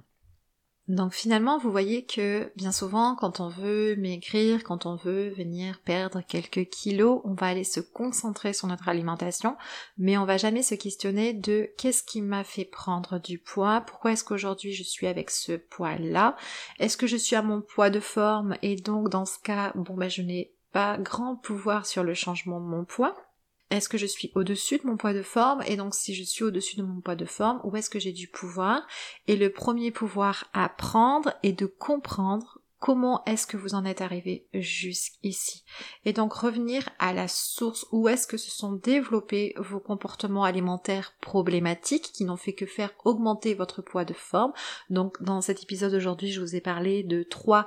Donc 0.87 1.13
finalement, 1.13 1.57
vous 1.57 1.69
voyez 1.69 2.05
que 2.05 2.49
bien 2.55 2.71
souvent, 2.71 3.15
quand 3.15 3.41
on 3.41 3.49
veut 3.49 3.97
maigrir, 3.97 4.63
quand 4.63 4.85
on 4.85 4.95
veut 4.95 5.29
venir 5.29 5.81
perdre 5.83 6.21
quelques 6.25 6.69
kilos, 6.69 7.19
on 7.25 7.33
va 7.33 7.47
aller 7.47 7.65
se 7.65 7.81
concentrer 7.81 8.53
sur 8.53 8.67
notre 8.67 8.87
alimentation, 8.87 9.57
mais 9.97 10.17
on 10.17 10.23
va 10.23 10.37
jamais 10.37 10.63
se 10.63 10.75
questionner 10.75 11.33
de 11.33 11.69
qu'est-ce 11.77 12.03
qui 12.03 12.21
m'a 12.21 12.45
fait 12.45 12.63
prendre 12.63 13.19
du 13.19 13.37
poids, 13.37 13.81
pourquoi 13.81 14.13
est-ce 14.13 14.23
qu'aujourd'hui 14.23 14.71
je 14.71 14.83
suis 14.83 15.07
avec 15.07 15.29
ce 15.29 15.53
poids-là, 15.53 16.37
est-ce 16.79 16.95
que 16.95 17.07
je 17.07 17.17
suis 17.17 17.35
à 17.35 17.41
mon 17.41 17.61
poids 17.61 17.89
de 17.89 17.99
forme 17.99 18.55
et 18.61 18.77
donc 18.77 19.09
dans 19.09 19.25
ce 19.25 19.39
cas, 19.39 19.73
bon 19.75 19.95
ben 19.95 20.09
je 20.09 20.21
n'ai 20.21 20.53
pas 20.71 20.97
grand 20.97 21.35
pouvoir 21.35 21.85
sur 21.85 22.03
le 22.03 22.13
changement 22.13 22.61
de 22.61 22.65
mon 22.65 22.85
poids. 22.85 23.26
Est-ce 23.69 23.89
que 23.89 23.97
je 23.97 24.05
suis 24.05 24.31
au-dessus 24.35 24.77
de 24.77 24.87
mon 24.87 24.97
poids 24.97 25.13
de 25.13 25.21
forme 25.21 25.61
Et 25.67 25.75
donc 25.75 25.93
si 25.93 26.15
je 26.15 26.23
suis 26.23 26.43
au-dessus 26.43 26.77
de 26.77 26.83
mon 26.83 27.01
poids 27.01 27.15
de 27.15 27.25
forme, 27.25 27.59
où 27.63 27.75
est-ce 27.75 27.89
que 27.89 27.99
j'ai 27.99 28.13
du 28.13 28.27
pouvoir? 28.27 28.87
Et 29.27 29.35
le 29.35 29.51
premier 29.51 29.91
pouvoir 29.91 30.45
à 30.53 30.69
prendre 30.69 31.33
est 31.43 31.53
de 31.53 31.65
comprendre 31.65 32.59
comment 32.79 33.23
est-ce 33.25 33.47
que 33.47 33.57
vous 33.57 33.73
en 33.73 33.85
êtes 33.85 34.01
arrivé 34.01 34.47
jusqu'ici. 34.53 35.63
Et 36.05 36.13
donc 36.13 36.33
revenir 36.33 36.87
à 36.99 37.11
la 37.11 37.27
source, 37.27 37.85
où 37.91 38.07
est-ce 38.07 38.27
que 38.27 38.37
se 38.37 38.51
sont 38.51 38.73
développés 38.73 39.53
vos 39.57 39.79
comportements 39.79 40.43
alimentaires 40.43 41.13
problématiques 41.21 42.11
qui 42.13 42.23
n'ont 42.23 42.37
fait 42.37 42.53
que 42.53 42.65
faire 42.65 42.93
augmenter 43.03 43.53
votre 43.55 43.81
poids 43.81 44.05
de 44.05 44.13
forme? 44.13 44.53
Donc 44.89 45.21
dans 45.21 45.41
cet 45.41 45.63
épisode 45.63 45.93
aujourd'hui, 45.93 46.31
je 46.31 46.39
vous 46.39 46.55
ai 46.55 46.61
parlé 46.61 47.03
de 47.03 47.23
trois 47.23 47.65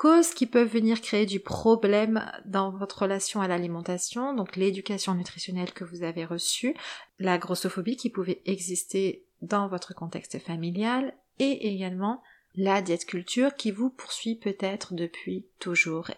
causes 0.00 0.32
qui 0.32 0.46
peuvent 0.46 0.66
venir 0.66 1.02
créer 1.02 1.26
du 1.26 1.40
problème 1.40 2.24
dans 2.46 2.70
votre 2.70 3.02
relation 3.02 3.42
à 3.42 3.48
l'alimentation, 3.48 4.32
donc 4.32 4.56
l'éducation 4.56 5.14
nutritionnelle 5.14 5.74
que 5.74 5.84
vous 5.84 6.04
avez 6.04 6.24
reçue, 6.24 6.74
la 7.18 7.36
grossophobie 7.36 7.96
qui 7.96 8.08
pouvait 8.08 8.40
exister 8.46 9.26
dans 9.42 9.68
votre 9.68 9.94
contexte 9.94 10.38
familial 10.38 11.12
et 11.38 11.74
également 11.74 12.22
la 12.56 12.80
diète 12.80 13.04
culture 13.04 13.54
qui 13.54 13.72
vous 13.72 13.90
poursuit 13.90 14.36
peut-être 14.36 14.94
depuis 14.94 15.44
toujours. 15.58 16.10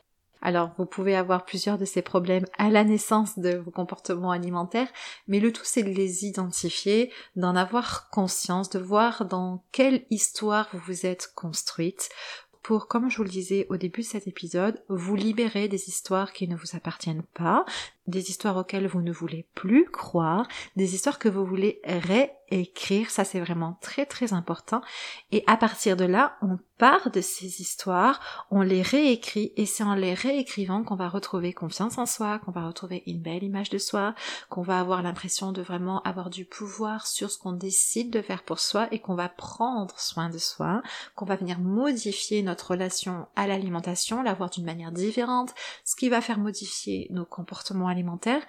Alors, 0.42 0.70
vous 0.78 0.86
pouvez 0.86 1.16
avoir 1.16 1.44
plusieurs 1.44 1.78
de 1.78 1.84
ces 1.84 2.02
problèmes 2.02 2.46
à 2.58 2.70
la 2.70 2.84
naissance 2.84 3.36
de 3.36 3.56
vos 3.56 3.72
comportements 3.72 4.30
alimentaires, 4.30 4.92
mais 5.26 5.40
le 5.40 5.52
tout 5.52 5.64
c'est 5.64 5.82
de 5.82 5.90
les 5.90 6.24
identifier, 6.24 7.12
d'en 7.34 7.56
avoir 7.56 8.10
conscience, 8.10 8.70
de 8.70 8.78
voir 8.78 9.24
dans 9.24 9.64
quelle 9.72 10.04
histoire 10.10 10.68
vous 10.72 10.80
vous 10.86 11.04
êtes 11.04 11.32
construite 11.34 12.10
pour, 12.62 12.86
comme 12.86 13.10
je 13.10 13.16
vous 13.16 13.24
le 13.24 13.28
disais 13.28 13.66
au 13.70 13.76
début 13.76 14.02
de 14.02 14.06
cet 14.06 14.26
épisode, 14.26 14.82
vous 14.88 15.16
libérer 15.16 15.68
des 15.68 15.88
histoires 15.88 16.32
qui 16.32 16.46
ne 16.48 16.56
vous 16.56 16.76
appartiennent 16.76 17.24
pas, 17.34 17.64
des 18.06 18.30
histoires 18.30 18.56
auxquelles 18.56 18.86
vous 18.86 19.02
ne 19.02 19.12
voulez 19.12 19.46
plus 19.54 19.86
croire, 19.90 20.46
des 20.76 20.94
histoires 20.94 21.18
que 21.18 21.28
vous 21.28 21.44
voulez 21.44 21.80
réécrire, 21.84 23.10
ça 23.10 23.24
c'est 23.24 23.40
vraiment 23.40 23.78
très 23.80 24.06
très 24.06 24.32
important. 24.32 24.80
Et 25.30 25.44
à 25.46 25.56
partir 25.56 25.96
de 25.96 26.04
là, 26.04 26.36
on 26.42 26.58
part 26.78 27.12
de 27.12 27.20
ces 27.20 27.60
histoires, 27.60 28.46
on 28.50 28.60
les 28.60 28.82
réécrit 28.82 29.52
et 29.56 29.66
c'est 29.66 29.84
en 29.84 29.94
les 29.94 30.14
réécrivant 30.14 30.82
qu'on 30.82 30.96
va 30.96 31.08
retrouver 31.08 31.52
confiance 31.52 31.96
en 31.96 32.06
soi, 32.06 32.40
qu'on 32.40 32.50
va 32.50 32.66
retrouver 32.66 33.04
une 33.06 33.20
belle 33.20 33.44
image 33.44 33.70
de 33.70 33.78
soi, 33.78 34.16
qu'on 34.48 34.62
va 34.62 34.80
avoir 34.80 35.00
l'impression 35.02 35.52
de 35.52 35.62
vraiment 35.62 36.02
avoir 36.02 36.28
du 36.28 36.44
pouvoir 36.44 37.06
sur 37.06 37.30
ce 37.30 37.38
qu'on 37.38 37.52
décide 37.52 38.10
de 38.10 38.20
faire 38.20 38.42
pour 38.42 38.58
soi 38.58 38.88
et 38.90 38.98
qu'on 38.98 39.14
va 39.14 39.28
prendre 39.28 39.96
soin 40.00 40.28
de 40.28 40.38
soi, 40.38 40.82
qu'on 41.14 41.24
va 41.24 41.36
venir 41.36 41.60
modifier 41.60 42.42
notre 42.42 42.72
relation 42.72 43.28
à 43.36 43.46
l'alimentation, 43.46 44.22
la 44.22 44.34
voir 44.34 44.50
d'une 44.50 44.64
manière 44.64 44.90
différente, 44.90 45.54
ce 45.84 45.94
qui 45.94 46.08
va 46.08 46.20
faire 46.20 46.38
modifier 46.38 47.06
nos 47.10 47.24
comportements 47.24 47.91
alimentaire 47.92 48.42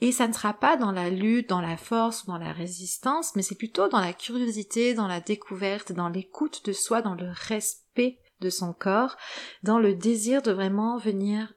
et 0.00 0.12
ça 0.12 0.28
ne 0.28 0.34
sera 0.34 0.52
pas 0.52 0.76
dans 0.76 0.92
la 0.92 1.08
lutte, 1.08 1.48
dans 1.48 1.62
la 1.62 1.78
force 1.78 2.26
dans 2.26 2.38
la 2.38 2.52
résistance, 2.52 3.34
mais 3.34 3.42
c'est 3.42 3.54
plutôt 3.54 3.88
dans 3.88 4.00
la 4.00 4.12
curiosité, 4.12 4.94
dans 4.94 5.08
la 5.08 5.20
découverte, 5.20 5.92
dans 5.92 6.08
l'écoute 6.08 6.64
de 6.64 6.72
soi, 6.72 7.02
dans 7.02 7.14
le 7.14 7.28
respect 7.30 8.18
de 8.40 8.50
son 8.50 8.72
corps, 8.72 9.16
dans 9.62 9.78
le 9.78 9.94
désir 9.94 10.42
de 10.42 10.52
vraiment 10.52 10.96
venir 10.98 11.54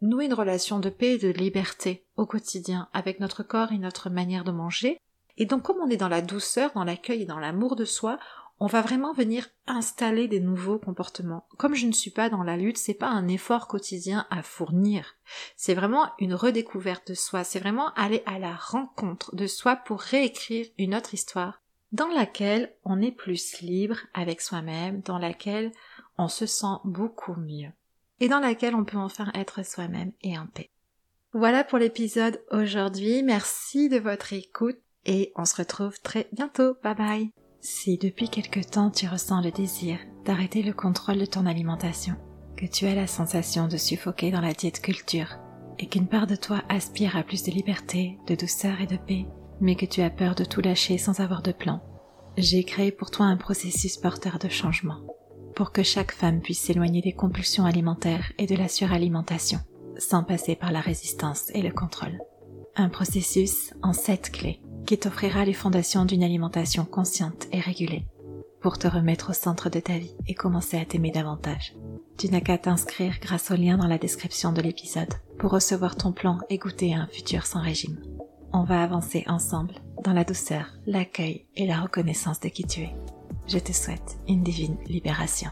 nouer 0.00 0.26
une 0.26 0.34
relation 0.34 0.78
de 0.78 0.88
paix 0.90 1.14
et 1.14 1.18
de 1.18 1.28
liberté 1.28 2.06
au 2.16 2.26
quotidien 2.26 2.88
avec 2.92 3.20
notre 3.20 3.42
corps 3.42 3.72
et 3.72 3.78
notre 3.78 4.10
manière 4.10 4.44
de 4.44 4.52
manger. 4.52 4.98
Et 5.36 5.46
donc 5.46 5.62
comme 5.62 5.80
on 5.80 5.90
est 5.90 5.96
dans 5.96 6.08
la 6.08 6.22
douceur, 6.22 6.70
dans 6.74 6.84
l'accueil 6.84 7.22
et 7.22 7.26
dans 7.26 7.38
l'amour 7.38 7.76
de 7.76 7.84
soi, 7.84 8.18
on 8.60 8.66
va 8.66 8.82
vraiment 8.82 9.14
venir 9.14 9.48
installer 9.66 10.28
des 10.28 10.38
nouveaux 10.38 10.78
comportements. 10.78 11.46
Comme 11.56 11.74
je 11.74 11.86
ne 11.86 11.92
suis 11.92 12.10
pas 12.10 12.28
dans 12.28 12.42
la 12.42 12.58
lutte, 12.58 12.76
c'est 12.76 12.94
pas 12.94 13.08
un 13.08 13.26
effort 13.26 13.66
quotidien 13.66 14.26
à 14.28 14.42
fournir. 14.42 15.16
C'est 15.56 15.74
vraiment 15.74 16.10
une 16.18 16.34
redécouverte 16.34 17.08
de 17.08 17.14
soi. 17.14 17.42
C'est 17.42 17.58
vraiment 17.58 17.92
aller 17.94 18.22
à 18.26 18.38
la 18.38 18.54
rencontre 18.54 19.34
de 19.34 19.46
soi 19.46 19.76
pour 19.76 20.00
réécrire 20.00 20.66
une 20.78 20.94
autre 20.94 21.14
histoire 21.14 21.62
dans 21.92 22.08
laquelle 22.08 22.72
on 22.84 23.00
est 23.00 23.12
plus 23.12 23.60
libre 23.62 23.96
avec 24.14 24.42
soi-même, 24.42 25.00
dans 25.00 25.18
laquelle 25.18 25.72
on 26.18 26.28
se 26.28 26.46
sent 26.46 26.76
beaucoup 26.84 27.34
mieux 27.34 27.70
et 28.20 28.28
dans 28.28 28.40
laquelle 28.40 28.74
on 28.74 28.84
peut 28.84 28.98
enfin 28.98 29.30
être 29.34 29.64
soi-même 29.64 30.12
et 30.22 30.38
en 30.38 30.46
paix. 30.46 30.70
Voilà 31.32 31.64
pour 31.64 31.78
l'épisode 31.78 32.42
aujourd'hui. 32.50 33.22
Merci 33.22 33.88
de 33.88 33.98
votre 33.98 34.34
écoute 34.34 34.78
et 35.06 35.32
on 35.34 35.46
se 35.46 35.56
retrouve 35.56 35.98
très 36.02 36.28
bientôt. 36.32 36.76
Bye 36.82 36.94
bye. 36.94 37.30
Si 37.60 37.98
depuis 37.98 38.30
quelque 38.30 38.60
temps 38.60 38.90
tu 38.90 39.06
ressens 39.06 39.42
le 39.42 39.50
désir 39.50 39.98
d'arrêter 40.24 40.62
le 40.62 40.72
contrôle 40.72 41.18
de 41.18 41.26
ton 41.26 41.44
alimentation, 41.44 42.14
que 42.56 42.64
tu 42.64 42.86
as 42.86 42.94
la 42.94 43.06
sensation 43.06 43.68
de 43.68 43.76
suffoquer 43.76 44.30
dans 44.30 44.40
la 44.40 44.54
diète 44.54 44.80
culture, 44.80 45.36
et 45.78 45.86
qu'une 45.86 46.08
part 46.08 46.26
de 46.26 46.36
toi 46.36 46.62
aspire 46.70 47.16
à 47.16 47.22
plus 47.22 47.42
de 47.42 47.50
liberté, 47.50 48.18
de 48.26 48.34
douceur 48.34 48.80
et 48.80 48.86
de 48.86 48.96
paix, 48.96 49.26
mais 49.60 49.76
que 49.76 49.84
tu 49.84 50.00
as 50.00 50.08
peur 50.08 50.34
de 50.34 50.44
tout 50.44 50.62
lâcher 50.62 50.96
sans 50.96 51.20
avoir 51.20 51.42
de 51.42 51.52
plan, 51.52 51.82
j'ai 52.38 52.64
créé 52.64 52.92
pour 52.92 53.10
toi 53.10 53.26
un 53.26 53.36
processus 53.36 53.98
porteur 53.98 54.38
de 54.38 54.48
changement, 54.48 55.00
pour 55.54 55.70
que 55.70 55.82
chaque 55.82 56.12
femme 56.12 56.40
puisse 56.40 56.60
s'éloigner 56.60 57.02
des 57.02 57.12
compulsions 57.12 57.66
alimentaires 57.66 58.32
et 58.38 58.46
de 58.46 58.56
la 58.56 58.68
suralimentation, 58.68 59.58
sans 59.98 60.24
passer 60.24 60.56
par 60.56 60.72
la 60.72 60.80
résistance 60.80 61.50
et 61.52 61.60
le 61.60 61.72
contrôle. 61.72 62.18
Un 62.76 62.88
processus 62.88 63.74
en 63.82 63.92
sept 63.92 64.30
clés 64.30 64.62
qui 64.86 64.98
t'offrira 64.98 65.44
les 65.44 65.52
fondations 65.52 66.04
d'une 66.04 66.22
alimentation 66.22 66.84
consciente 66.84 67.46
et 67.52 67.60
régulée 67.60 68.06
pour 68.60 68.78
te 68.78 68.86
remettre 68.86 69.30
au 69.30 69.32
centre 69.32 69.70
de 69.70 69.80
ta 69.80 69.96
vie 69.98 70.14
et 70.26 70.34
commencer 70.34 70.78
à 70.78 70.84
t'aimer 70.84 71.10
davantage. 71.10 71.74
Tu 72.18 72.28
n'as 72.28 72.40
qu'à 72.40 72.58
t'inscrire 72.58 73.18
grâce 73.20 73.50
au 73.50 73.56
lien 73.56 73.78
dans 73.78 73.86
la 73.86 73.98
description 73.98 74.52
de 74.52 74.60
l'épisode 74.60 75.14
pour 75.38 75.52
recevoir 75.52 75.96
ton 75.96 76.12
plan 76.12 76.38
et 76.50 76.58
goûter 76.58 76.94
à 76.94 76.98
un 76.98 77.06
futur 77.06 77.46
sans 77.46 77.62
régime. 77.62 77.98
On 78.52 78.64
va 78.64 78.82
avancer 78.82 79.24
ensemble 79.26 79.74
dans 80.04 80.12
la 80.12 80.24
douceur, 80.24 80.66
l'accueil 80.86 81.46
et 81.56 81.66
la 81.66 81.80
reconnaissance 81.80 82.40
de 82.40 82.48
qui 82.48 82.64
tu 82.64 82.80
es. 82.80 82.94
Je 83.46 83.58
te 83.58 83.72
souhaite 83.72 84.18
une 84.28 84.42
divine 84.42 84.76
libération. 84.86 85.50